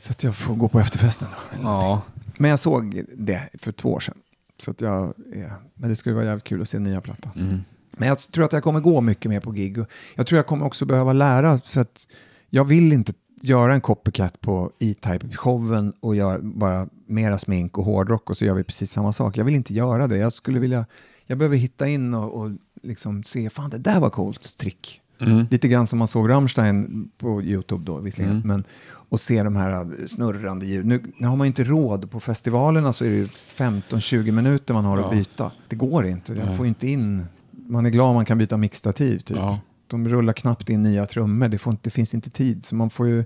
[0.00, 1.58] Så att jag får gå på efterfesten då.
[1.62, 2.02] Ja.
[2.38, 4.18] Men jag såg det för två år sedan.
[4.58, 7.32] Så att jag, är- men det skulle vara jävligt kul att se nya plattan.
[7.36, 7.58] Mm.
[7.90, 9.78] Men jag tror att jag kommer gå mycket mer på gig.
[9.78, 12.08] Och Jag tror jag kommer också behöva lära för att
[12.50, 13.12] jag vill inte
[13.42, 18.54] göra en copycat på E-Type-showen och göra bara mera smink och hårdrock och så gör
[18.54, 19.36] vi precis samma sak.
[19.36, 20.16] Jag vill inte göra det.
[20.16, 20.86] Jag skulle vilja,
[21.26, 22.50] jag behöver hitta in och, och
[22.82, 25.00] liksom se, fan det där var coolt trick.
[25.22, 25.46] Mm.
[25.50, 28.36] Lite grann som man såg Rammstein på YouTube då visserligen.
[28.36, 28.48] Mm.
[28.48, 30.86] Men, och se de här snurrande ljud.
[30.86, 32.10] Nu, nu har man ju inte råd.
[32.10, 35.04] På festivalerna så är det ju 15-20 minuter man har Ja.
[35.04, 35.50] att byta.
[35.68, 36.32] Det går inte.
[36.32, 36.56] Nej.
[36.56, 37.26] får inte in...
[37.50, 39.36] Man är glad om man kan byta mixtativ typ.
[39.36, 39.58] Ja.
[39.86, 41.48] De rullar knappt in nya trummor.
[41.48, 42.64] Det, inte, det finns inte tid.
[42.64, 43.24] Så man får ju...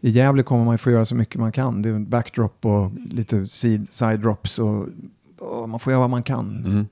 [0.00, 1.82] I Gävle kommer man ju få göra så mycket man kan.
[1.82, 4.86] Det är backdrop och lite side, side drops och,
[5.38, 6.64] och man får göra vad man kan.
[6.66, 6.86] Mm.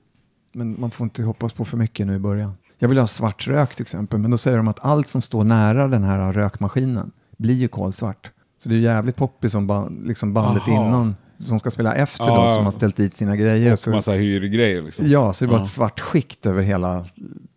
[0.53, 2.53] Men man får inte hoppas på för mycket nu i början.
[2.77, 5.43] Jag vill ha svart rök till exempel, men då säger de att allt som står
[5.43, 8.31] nära den här rökmaskinen blir ju kolsvart.
[8.57, 10.71] Så det är jävligt poppis som band, liksom bandet Aha.
[10.87, 12.47] innan, som ska spela efter Ja.
[12.47, 13.71] då, som har ställt dit sina grejer.
[13.71, 15.05] Och Så, massa hyrgrejer liksom.
[15.07, 15.63] ja, så det är bara Ja.
[15.63, 17.05] ett svart skikt över hela,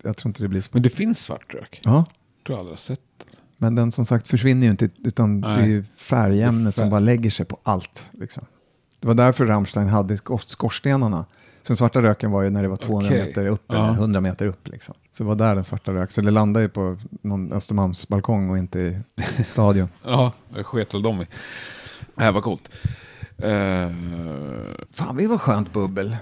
[0.03, 0.71] jag tror inte det blir så.
[0.73, 1.81] Men det finns svart rök.
[1.85, 2.05] Ja,
[2.47, 3.01] tror jag aldrig har sett.
[3.57, 5.71] men den som sagt försvinner ju inte, utan det är Nej.
[5.71, 6.91] ju färgämnet Det är som färg.
[6.91, 8.11] bara lägger sig på allt.
[8.21, 8.45] Liksom.
[9.01, 11.25] Det var därför Rammstein hade skors- skorstenarna.
[11.69, 13.27] Så den svarta röken var ju när det var 200 Okej.
[13.27, 13.75] meter upp, Ja.
[13.89, 14.69] eller 100 meter upp.
[14.69, 14.95] Liksom.
[15.13, 16.11] Så det var där den svarta rök.
[16.13, 18.99] Så det landade ju på någon Östermalmsbalkong och inte i
[19.47, 19.89] stadion.
[20.05, 21.27] Ja, det sket väl de i.
[22.15, 22.69] Det här var coolt.
[23.39, 23.91] Eh,
[24.93, 26.17] Fan, det var skönt bubbel.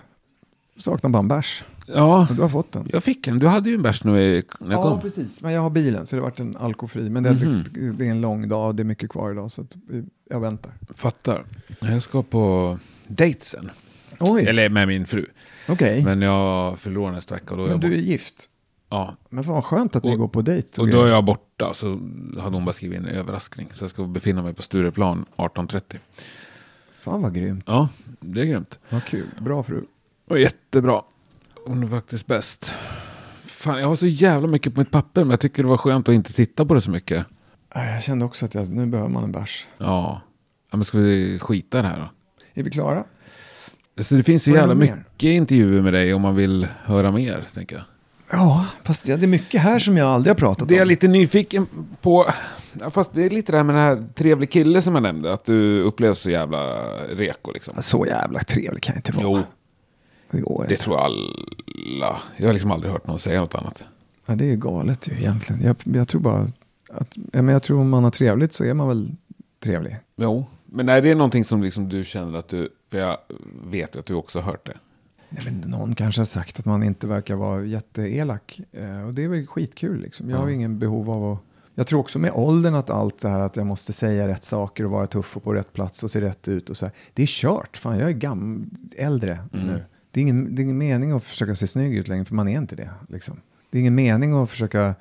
[0.77, 1.65] Saknar bara en bärs.
[1.87, 2.89] ja, Du har fått den.
[2.93, 3.39] jag fick en.
[3.39, 5.01] Du hade ju en bärs nu i- när jag Ja, kom.
[5.01, 5.41] precis.
[5.41, 7.11] Men jag har bilen så det har varit en alkofri.
[7.11, 7.65] Men det, Mhm.
[7.99, 10.73] det är en lång dag och det är mycket kvar idag så vi- jag väntar.
[10.95, 11.45] Fattar.
[11.81, 13.71] Jag ska på dejt sen.
[14.21, 15.27] Oj, Eller med min fru.
[15.69, 16.05] okej.
[16.05, 18.01] Men, Men jag fyller år nästa vecka och då är jag du är borta.
[18.03, 18.49] gift.
[18.91, 20.81] Ja, Men fan vad skönt att ni Och- går på dejt.
[20.81, 21.15] och då är grejer.
[21.15, 21.75] jag borta.
[21.75, 21.87] Så
[22.41, 23.69] hade hon bara skrivit en överraskning.
[23.73, 25.99] Så jag ska befinna mig på Stureplan 18.30.
[27.01, 27.65] Fan vad grymt.
[27.67, 27.89] Ja,
[28.21, 28.79] det är grymt.
[28.91, 29.27] Vad kul.
[29.41, 29.85] Bra fru.
[30.29, 31.03] Och jättebra.
[31.67, 32.73] Hon är faktiskt bäst.
[33.47, 35.21] Fan, jag har så jävla mycket på mitt papper.
[35.25, 37.27] Men jag tycker det var skönt att inte titta på det så mycket.
[37.75, 39.67] Jag kände också att jag, nu behöver man en bärs.
[39.79, 40.21] Ja.
[40.71, 42.09] ja men ska vi skita i det här då?
[42.61, 43.05] Är vi klara?
[44.01, 47.45] Så det finns ju är jävla mycket intervjuer med dig om man vill höra mer,
[47.55, 47.85] tänker jag.
[48.31, 50.89] Ja, fast det är mycket här som jag aldrig har pratat Det är jag om.
[50.89, 51.67] lite nyfiken
[52.01, 52.27] på.
[52.91, 55.33] Fast det är lite det här med den här trevlig kille som jag nämnde.
[55.33, 56.77] Att du upplevs så jävla
[57.09, 57.75] reko liksom.
[57.81, 59.39] Så jävla trevlig kan jag inte vara.
[59.39, 59.43] Jo,
[60.31, 62.21] det går det tror alla.
[62.37, 63.83] Jag har liksom aldrig hört någon säga något annat.
[64.27, 65.63] Ja, det är galet ju egentligen.
[65.63, 66.51] Jag, jag tror bara
[66.91, 69.11] att, ja, men jag tror om man har trevligt så är man väl
[69.65, 69.97] trevlig.
[70.17, 73.19] Jo, men är det någonting som liksom du känner att du, för jag
[73.71, 74.77] vet att du också har hört det.
[75.31, 78.61] Nej, men någon kanske har sagt att man inte verkar vara jätteelak.
[78.73, 80.31] Eh, och det är väl skitkul liksom.
[80.31, 80.55] Jag har Ja.
[80.55, 81.39] ingen behov av att...
[81.75, 84.85] Jag tror också med åldern att allt det här att jag måste säga rätt saker
[84.85, 86.95] och vara tuff och på rätt plats och se rätt ut och så här.
[87.15, 87.77] Det är kört.
[87.77, 89.83] Fan, jag är gam äldre nu.
[90.11, 92.49] Det är, ingen, det är ingen mening att försöka se snygg ut längre, för man
[92.49, 92.91] är inte det.
[93.09, 93.41] Liksom.
[93.71, 94.95] Det är ingen mening att försöka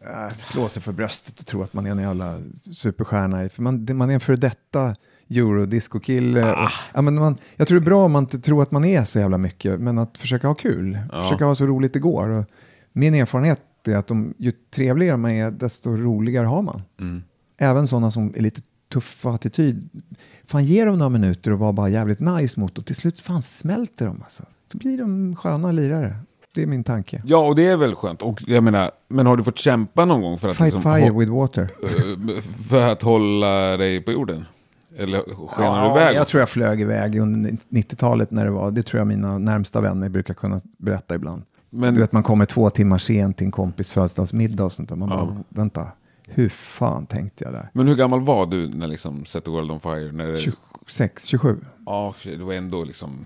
[0.00, 2.38] äh, slå sig för bröstet och tro att man är en jävla
[2.72, 3.48] superstjärna.
[3.48, 4.96] För man, det- man är en före detta
[5.30, 6.52] eurodisco-kille.
[6.52, 8.84] och- Ja, men man, jag tror det är bra om man inte tror att man
[8.84, 10.98] är så jävla mycket, men att försöka ha kul.
[11.12, 11.22] Ja.
[11.22, 12.28] Försöka ha så roligt det går.
[12.28, 12.44] Och
[12.92, 16.82] min erfarenhet är att de, ju trevligare man är, desto roligare har man.
[17.00, 17.22] Mm.
[17.58, 18.60] Även sådana som är lite
[18.92, 19.88] tuffa attityd.
[20.46, 22.84] Fan, ge dem några minuter och var bara jävligt nice mot dem.
[22.84, 24.42] Till slut fan smälter de alltså.
[24.72, 26.16] Så blir de sköna lirare.
[26.54, 27.22] Det är min tanke.
[27.26, 28.22] Ja, och det är väl skönt.
[28.22, 31.10] Och jag menar, men har du fått kämpa någon gång för att, Fight liksom, fire
[31.18, 31.70] with water.
[32.68, 34.44] för att hålla dig på jorden?
[34.98, 35.18] Eller
[35.48, 36.16] skenar du Ja, iväg?
[36.16, 38.70] jag tror jag flög iväg under 90-talet när det var.
[38.70, 41.42] Det tror jag mina närmsta vänner brukar kunna berätta ibland.
[41.70, 44.96] Men- Du vet, man kommer två timmar sent till en kompis födelsedagsmiddag och sånt där.
[44.96, 45.36] Man bara, Ja.
[45.48, 45.86] vänta,
[46.28, 47.70] hur fan tänkte jag där?
[47.72, 50.12] Men hur gammal var du när liksom Set the World on Fire?
[50.12, 51.56] När det, 26, 27?
[51.86, 53.24] Ja, du var ändå liksom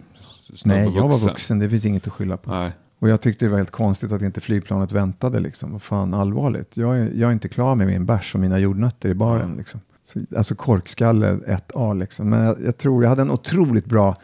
[0.65, 1.59] Nej, jag var vuxen.
[1.59, 2.51] Det finns inget att skylla på.
[2.51, 2.71] Nej.
[2.99, 5.41] Och jag tyckte det var helt konstigt att inte flygplanet väntade.
[5.41, 5.73] Liksom.
[5.73, 6.77] Vad fan, allvarligt.
[6.77, 9.55] Jag är, jag är inte klar med min bärs och mina jordnötter i baren.
[9.57, 9.81] Liksom.
[10.13, 12.29] Så, alltså korkskalle 1A liksom.
[12.31, 14.17] Men jag, jag tror, jag hade en otroligt bra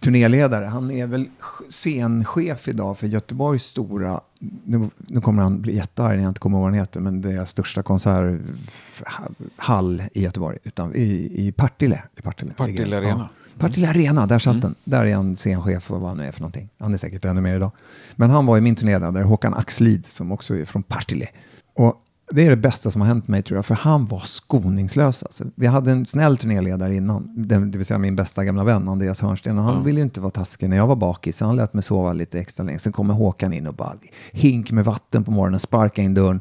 [0.00, 0.64] turnéledare.
[0.64, 4.20] Han är väl ch- scenchef idag för Göteborgs stora,
[4.64, 7.20] nu, nu kommer han bli jättearg när jag inte kommer ihåg vad han heter, men
[7.22, 12.02] deras största konserthall i Göteborg, utan i, i Partille.
[12.16, 12.98] I Partille, Partille.
[12.98, 13.10] Arena.
[13.18, 13.28] Ja.
[13.58, 14.60] Partille Arena, där satt Mm.
[14.60, 14.74] den.
[14.84, 16.68] Där är han scenchef och vad han nu är för någonting.
[16.78, 17.70] Han är säkert ännu mer idag.
[18.16, 21.26] Men han var ju min turnéledare, Håkan Axlid, som också är från Partille.
[21.74, 25.22] Och det är det bästa som har hänt mig tror jag, för han var skoningslös.
[25.22, 25.44] Alltså.
[25.54, 29.58] Vi hade en snäll turnéledare innan, det vill säga min bästa gamla vän Andreas Hörnsten,
[29.58, 29.82] och han Ja.
[29.82, 32.38] ville ju inte vara taskig när jag var bakis, så han lät mig sova lite
[32.40, 32.78] extra länge.
[32.78, 33.94] Sen kommer Håkan in och bara
[34.32, 36.40] hink med vatten på morgonen, sparka in dörren.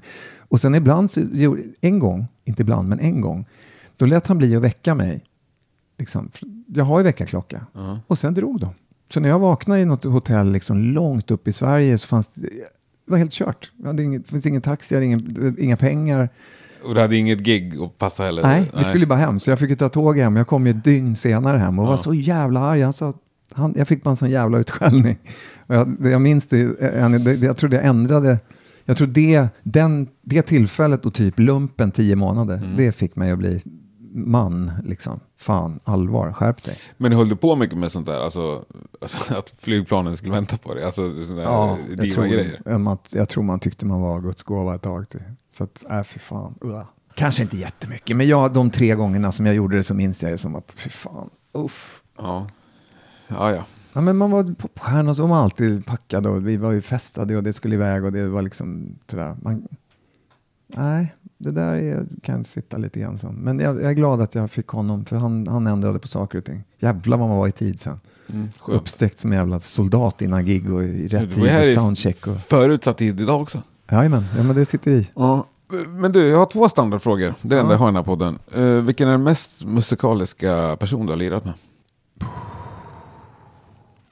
[0.49, 1.21] Och sen ibland, så,
[1.81, 3.45] en gång, inte ibland, men en gång,
[3.97, 5.23] då lät han bli att väcka mig.
[5.97, 6.31] Liksom,
[6.67, 7.65] jag har ju väckarklocka.
[7.73, 7.99] Ja.
[8.07, 8.69] Och sen drog de.
[9.13, 12.49] Så när jag vaknade i något hotell liksom långt upp i Sverige så fanns det,
[13.07, 13.71] det var helt kört.
[13.77, 16.29] Jag hade inget, det fanns ingen taxi, jag hade ingen, inga pengar.
[16.83, 18.41] Och du hade inget gig att passa heller?
[18.43, 19.39] Nej, vi skulle bara hem.
[19.39, 20.35] Så jag fick ju ta tåg hem.
[20.35, 21.89] Jag kom ju ett dygn senare hem och Ja.
[21.89, 22.81] var så jävla arg.
[22.81, 23.13] Han sa,
[23.53, 25.17] han, jag fick bara en sån jävla utskällning.
[25.67, 28.39] Och jag, jag minns det, det, det, jag trodde jag ändrade.
[28.85, 32.77] Jag tror det, den, det tillfället och typ lumpen tio månader, Mm.
[32.77, 33.61] det fick mig att bli
[34.17, 34.71] man.
[34.83, 35.19] Liksom.
[35.37, 36.77] Fan, allvar, skärp dig.
[36.97, 38.19] Men höll du på mycket med sånt där?
[38.19, 38.65] Alltså,
[39.01, 40.83] alltså att flygplanen skulle vänta på dig?
[40.83, 44.81] Alltså sådana Ja, jag tror, man, jag tror man tyckte man var Guds gåva ett
[44.81, 45.23] tag till.
[45.51, 46.55] Så att, äh, för fan.
[46.61, 46.83] Ugh.
[47.15, 50.31] Kanske inte jättemycket, men jag, de tre gångerna som jag gjorde det så minns jag
[50.31, 52.03] det som att, fy fan, uff.
[52.17, 52.47] Ja.
[53.27, 53.63] Ja, ja.
[53.93, 56.81] Ja, men man var popstjärna och så var man alltid packad och vi var ju
[56.81, 59.35] festade och det skulle iväg och det var liksom sådär.
[59.41, 59.67] Man,
[60.67, 63.35] nej, det där är, kan sitta lite grann som.
[63.35, 66.37] Men jag, jag är glad att jag fick honom för han, han ändrade på saker
[66.37, 66.63] och ting.
[66.79, 67.99] Jävlar vad man var i tid sen.
[68.29, 68.81] Mm, skönt.
[68.81, 72.27] Uppsträckt som jävla soldat innan gig och i rätt tid i- soundcheck.
[72.27, 73.61] Och, Förutsatt tid idag också.
[73.91, 75.09] Jajamän, ja men det sitter i.
[75.15, 75.45] Ja.
[75.87, 77.33] Men du, jag har två standardfrågor.
[77.41, 77.73] Det är det enda Ja.
[77.73, 78.39] jag har i den här podden.
[78.57, 81.53] Uh, vilken är den mest musikaliska person du har lirat med?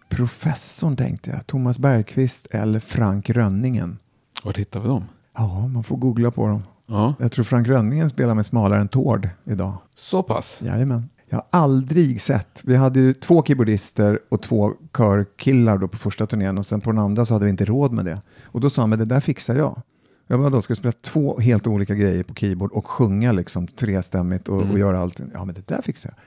[0.10, 3.98] Professorn tänkte jag, Thomas Bergqvist eller Frank Rönningen.
[4.44, 5.04] Var hittar vi dem?
[5.36, 6.64] Ja, man får googla på dem.
[6.88, 9.74] Ja, Jag tror Frank Rönningen spelar med Smalare än Tord idag.
[9.96, 10.62] så pass.
[10.66, 11.10] Jajamän.
[11.30, 16.26] Jag har aldrig sett, vi hade ju två keyboardister och två körkillar då på första
[16.26, 18.22] turnén och sen på den andra så hade vi inte råd med det.
[18.44, 19.82] Och då sa han, men det där fixar jag.
[20.28, 23.68] Jag bara, då ska jag spela två helt olika grejer på keyboard och sjunga liksom
[23.68, 25.22] trestämmigt och, och göra allt.
[25.34, 26.18] Ja, men det där fixar jag.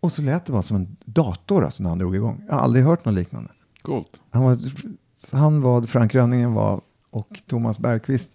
[0.00, 2.44] Och så lät det bara som en dator alltså, när han drog igång.
[2.48, 3.50] Jag har aldrig hört något liknande.
[3.82, 4.20] Coolt.
[4.30, 4.58] Han var,
[5.32, 6.80] han var, Frank Rönningen var
[7.10, 8.32] och Thomas Bergqvist,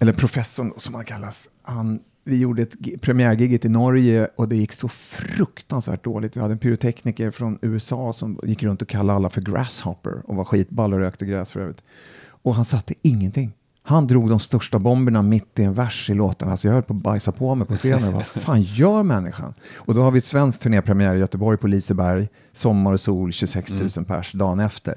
[0.00, 4.48] eller professorn då, som han kallas, han, vi gjorde ett gi- premiärgiget i Norge och
[4.48, 6.36] det gick så fruktansvärt dåligt.
[6.36, 10.36] Vi hade en pyrotekniker från USA som gick runt och kallade alla för grasshopper och
[10.36, 11.82] var skitball och rökte gräs för övrigt.
[12.26, 13.52] Och han satte ingenting.
[13.86, 16.48] Han drog de största bomberna mitt i en vers i låten.
[16.48, 18.12] Alltså jag höll på att bajsa på mig på scenen.
[18.12, 19.54] Vad fan gör människan?
[19.76, 22.28] Och då har vi ett svenskt turnépremiär i Göteborg på Liseberg.
[22.52, 24.94] Sommar och sol, 26 000 pers dagen efter.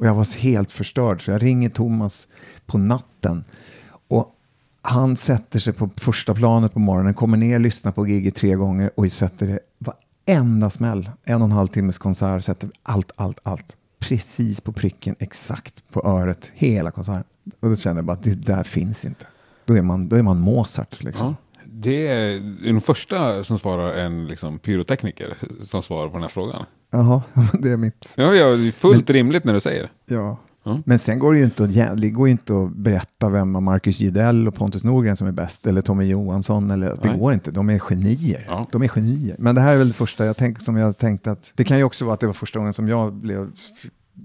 [0.00, 1.24] Och jag var helt förstörd.
[1.24, 2.28] Så jag ringer Thomas
[2.66, 3.44] på natten.
[4.08, 4.36] Och
[4.82, 8.90] Han sätter sig på första planet på morgonen, kommer ner, lyssnar på giget tre gånger
[8.96, 11.10] och sätter det varenda smäll.
[11.24, 13.76] En och en halv timmes konsert, sätter allt, allt, allt.
[13.98, 17.24] Precis på pricken, exakt på öret, hela konserten.
[17.60, 19.26] Och då känner jag bara att det där finns inte.
[19.64, 21.26] Då är man, då är man Mozart liksom.
[21.26, 21.34] Ja.
[21.82, 26.64] Det är den första som svarar en liksom, pyrotekniker som svarar på den här frågan.
[26.90, 27.22] Jaha,
[27.60, 28.14] det är mitt...
[28.16, 30.14] Ja, ja, det är fullt rimligt när du säger det.
[30.14, 30.36] Ja.
[30.62, 30.80] Ja.
[30.84, 34.00] Men sen går det ju inte att, det går inte att berätta vem av Marcus
[34.00, 37.50] Gidell och Pontus Norgren som är bäst, eller Tommy Johansson, eller, det går inte.
[37.50, 38.46] De är genier.
[38.48, 38.66] Ja.
[38.72, 39.36] De är genier.
[39.38, 41.78] Men det här är väl det första jag tänk, som jag tänkte att, det kan
[41.78, 43.50] ju också vara att det var första gången som jag blev,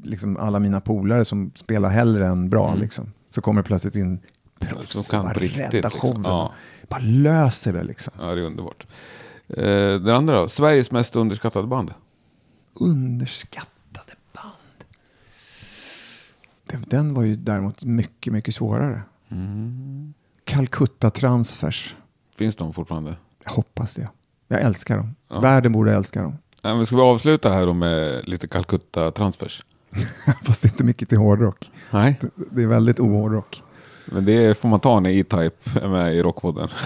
[0.03, 2.81] liksom alla mina polare som spelar hellre än bra, Mm.
[2.81, 3.11] liksom.
[3.29, 4.19] Så kommer det plötsligt in
[4.59, 5.73] proffs Som kan riktigt.
[5.73, 6.09] rädda Liksom.
[6.09, 6.21] showen.
[6.25, 6.51] Ja.
[6.89, 8.13] Bara löser det liksom.
[8.19, 8.87] ja, det är underbart.
[9.47, 10.47] Eh, det andra då?
[10.47, 11.93] Sveriges mest underskattade band.
[12.73, 14.85] Underskattade band.
[16.87, 19.01] Den var ju däremot mycket, mycket svårare.
[19.29, 20.13] Mm.
[20.43, 21.95] Calcutta Transfers.
[22.35, 23.15] Finns de fortfarande?
[23.43, 24.09] Jag hoppas det.
[24.47, 25.15] Jag älskar dem.
[25.27, 25.39] Ja.
[25.39, 26.37] Världen borde älska dem.
[26.61, 29.65] Nej, men ska vi avsluta här då med lite Calcutta transfers?
[30.43, 31.71] Fast det är inte mycket till hårdrock.
[31.91, 33.63] Nej, Det- Det är väldigt ohårdrock.
[34.05, 36.67] Men det får man ta när E-Type är med i Rockpodden.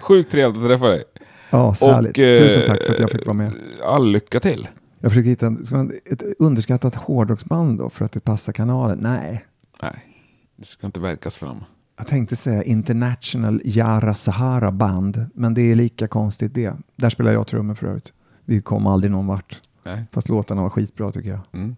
[0.00, 1.04] Sjukt trevligt att träffa dig.
[1.50, 2.18] Ja, så Och, härligt.
[2.18, 3.52] eh, Tusen tack för att jag fick vara med.
[3.84, 4.68] All lycka till.
[4.98, 8.98] Jag försöker hitta en, man, ett underskattat hårdrocksband då för att det passar kanalen.
[8.98, 9.44] Nej,
[9.82, 10.04] Nej,
[10.56, 11.64] du ska inte verkas fram.
[11.98, 16.72] jag tänkte säga International Yara Sahara Band, men det är lika konstigt det.
[16.96, 18.12] Där spelar jag trummor för övrigt.
[18.44, 20.04] Vi kom aldrig någon vart, Nej.
[20.12, 21.40] fast låtarna var skitbra tycker jag.
[21.52, 21.76] Mm.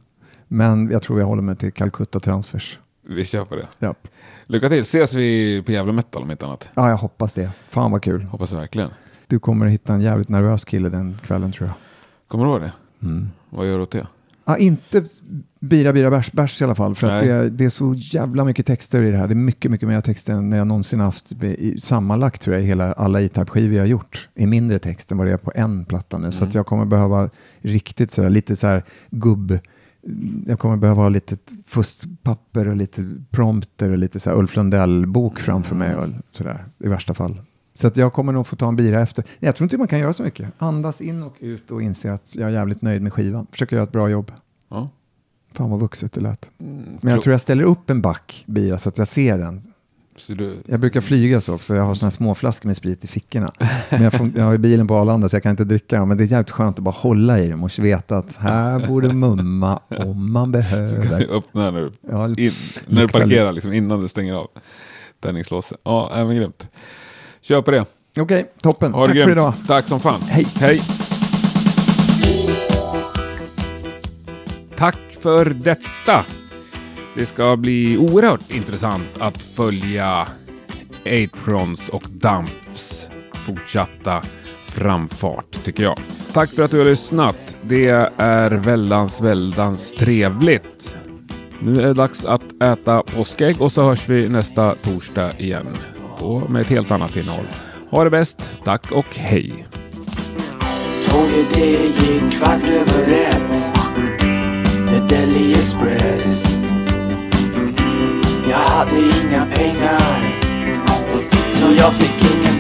[0.49, 2.79] Men jag tror jag håller mig till Calcutta Transfers.
[3.09, 3.69] Vi kör på det.
[3.79, 4.09] Japp.
[4.47, 4.81] Lycka till.
[4.81, 6.69] Ses vi på Jävla Metal om inte annat.
[6.75, 7.51] Ja, jag hoppas det.
[7.69, 8.23] Fan vad kul.
[8.23, 8.91] Hoppas jag verkligen.
[9.27, 11.77] Du kommer att hitta en jävligt nervös kille den kvällen tror jag.
[12.29, 12.73] Kommer du ihåg det?
[13.03, 13.29] Mm.
[13.51, 14.07] Vad gör du åt det?
[14.45, 15.05] Ja, inte
[15.61, 16.95] bira, bira, bärs, bärs i alla fall.
[16.95, 19.27] För att det är, det är så jävla mycket texter i det här.
[19.29, 21.33] Det är mycket, mycket mer texter än jag någonsin haft.
[21.43, 24.29] I, sammanlagt tror jag i hela, alla E-Type-skivor jag har gjort.
[24.35, 26.33] är mindre text än vad det är på en platta nu.
[26.33, 26.49] Så Mm.
[26.49, 27.31] att jag kommer behöva
[27.61, 29.59] riktigt sådär, lite så här gubb...
[30.47, 31.37] Jag kommer behöva ha lite
[31.67, 36.89] fuskpapper och lite prompter och lite så här Ulf Lundell-bok framför mig och sådär i
[36.89, 37.41] värsta fall.
[37.75, 39.23] Så att jag kommer nog få ta en bira efter.
[39.29, 40.49] Nej, Jag tror inte man kan göra så mycket.
[40.59, 43.47] Andas in och ut och inse att jag är jävligt nöjd med skivan.
[43.51, 44.33] Försöka göra ett bra jobb.
[44.69, 44.89] Ja.
[45.53, 46.51] Fan vad vuxet det lät.
[46.61, 49.61] Mm, Men jag tror jag ställer upp en back bira så att jag ser den.
[50.27, 50.57] Du...
[50.67, 51.77] Jag brukar flyga så också.
[51.77, 53.53] Jag har såna här små flaskor med sprit i fickorna.
[53.91, 56.09] Men jag, får, jag har ju bilen på Arlanda så jag kan inte dricka dem.
[56.09, 59.09] Men det är jävligt skönt att bara hålla i dem och veta att här borde
[59.13, 61.37] mumma om man Så kan du behöver.
[61.37, 62.53] öppna när du, Ja, in,
[62.87, 64.47] när du parkerar, liksom, innan du stänger av
[65.21, 65.79] tändningslåset.
[65.85, 66.69] Ja, även grymt.
[67.41, 67.85] Kör på det.
[68.19, 68.93] Okej, toppen.
[68.93, 69.25] Ha det Tack grymt.
[69.25, 69.55] för idag.
[69.67, 70.21] Tack som fan.
[70.29, 70.47] Hej.
[70.55, 70.83] Hej.
[74.77, 76.25] Tack för detta.
[77.15, 80.27] Det ska bli oerhört intressant att följa
[81.07, 83.09] Atrons och Damps
[83.47, 84.23] fortsatta
[84.67, 85.99] framfart, tycker jag.
[86.33, 87.57] Tack för att du har lyssnat.
[87.63, 90.97] Det är väldans, väldans trevligt.
[91.61, 95.67] Nu är det dags att äta påskägg och så hörs vi nästa torsdag igen.
[96.21, 97.47] Då med ett helt annat innehåll.
[97.91, 98.53] Ha det bäst.
[98.65, 99.67] Tack och hej.
[101.07, 103.67] Tåget det gick kvart över ett
[104.89, 106.52] The Delhi Express
[108.53, 110.01] jag hade inga pengar
[111.51, 112.52] Så jag fick inga.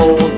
[0.00, 0.29] Slut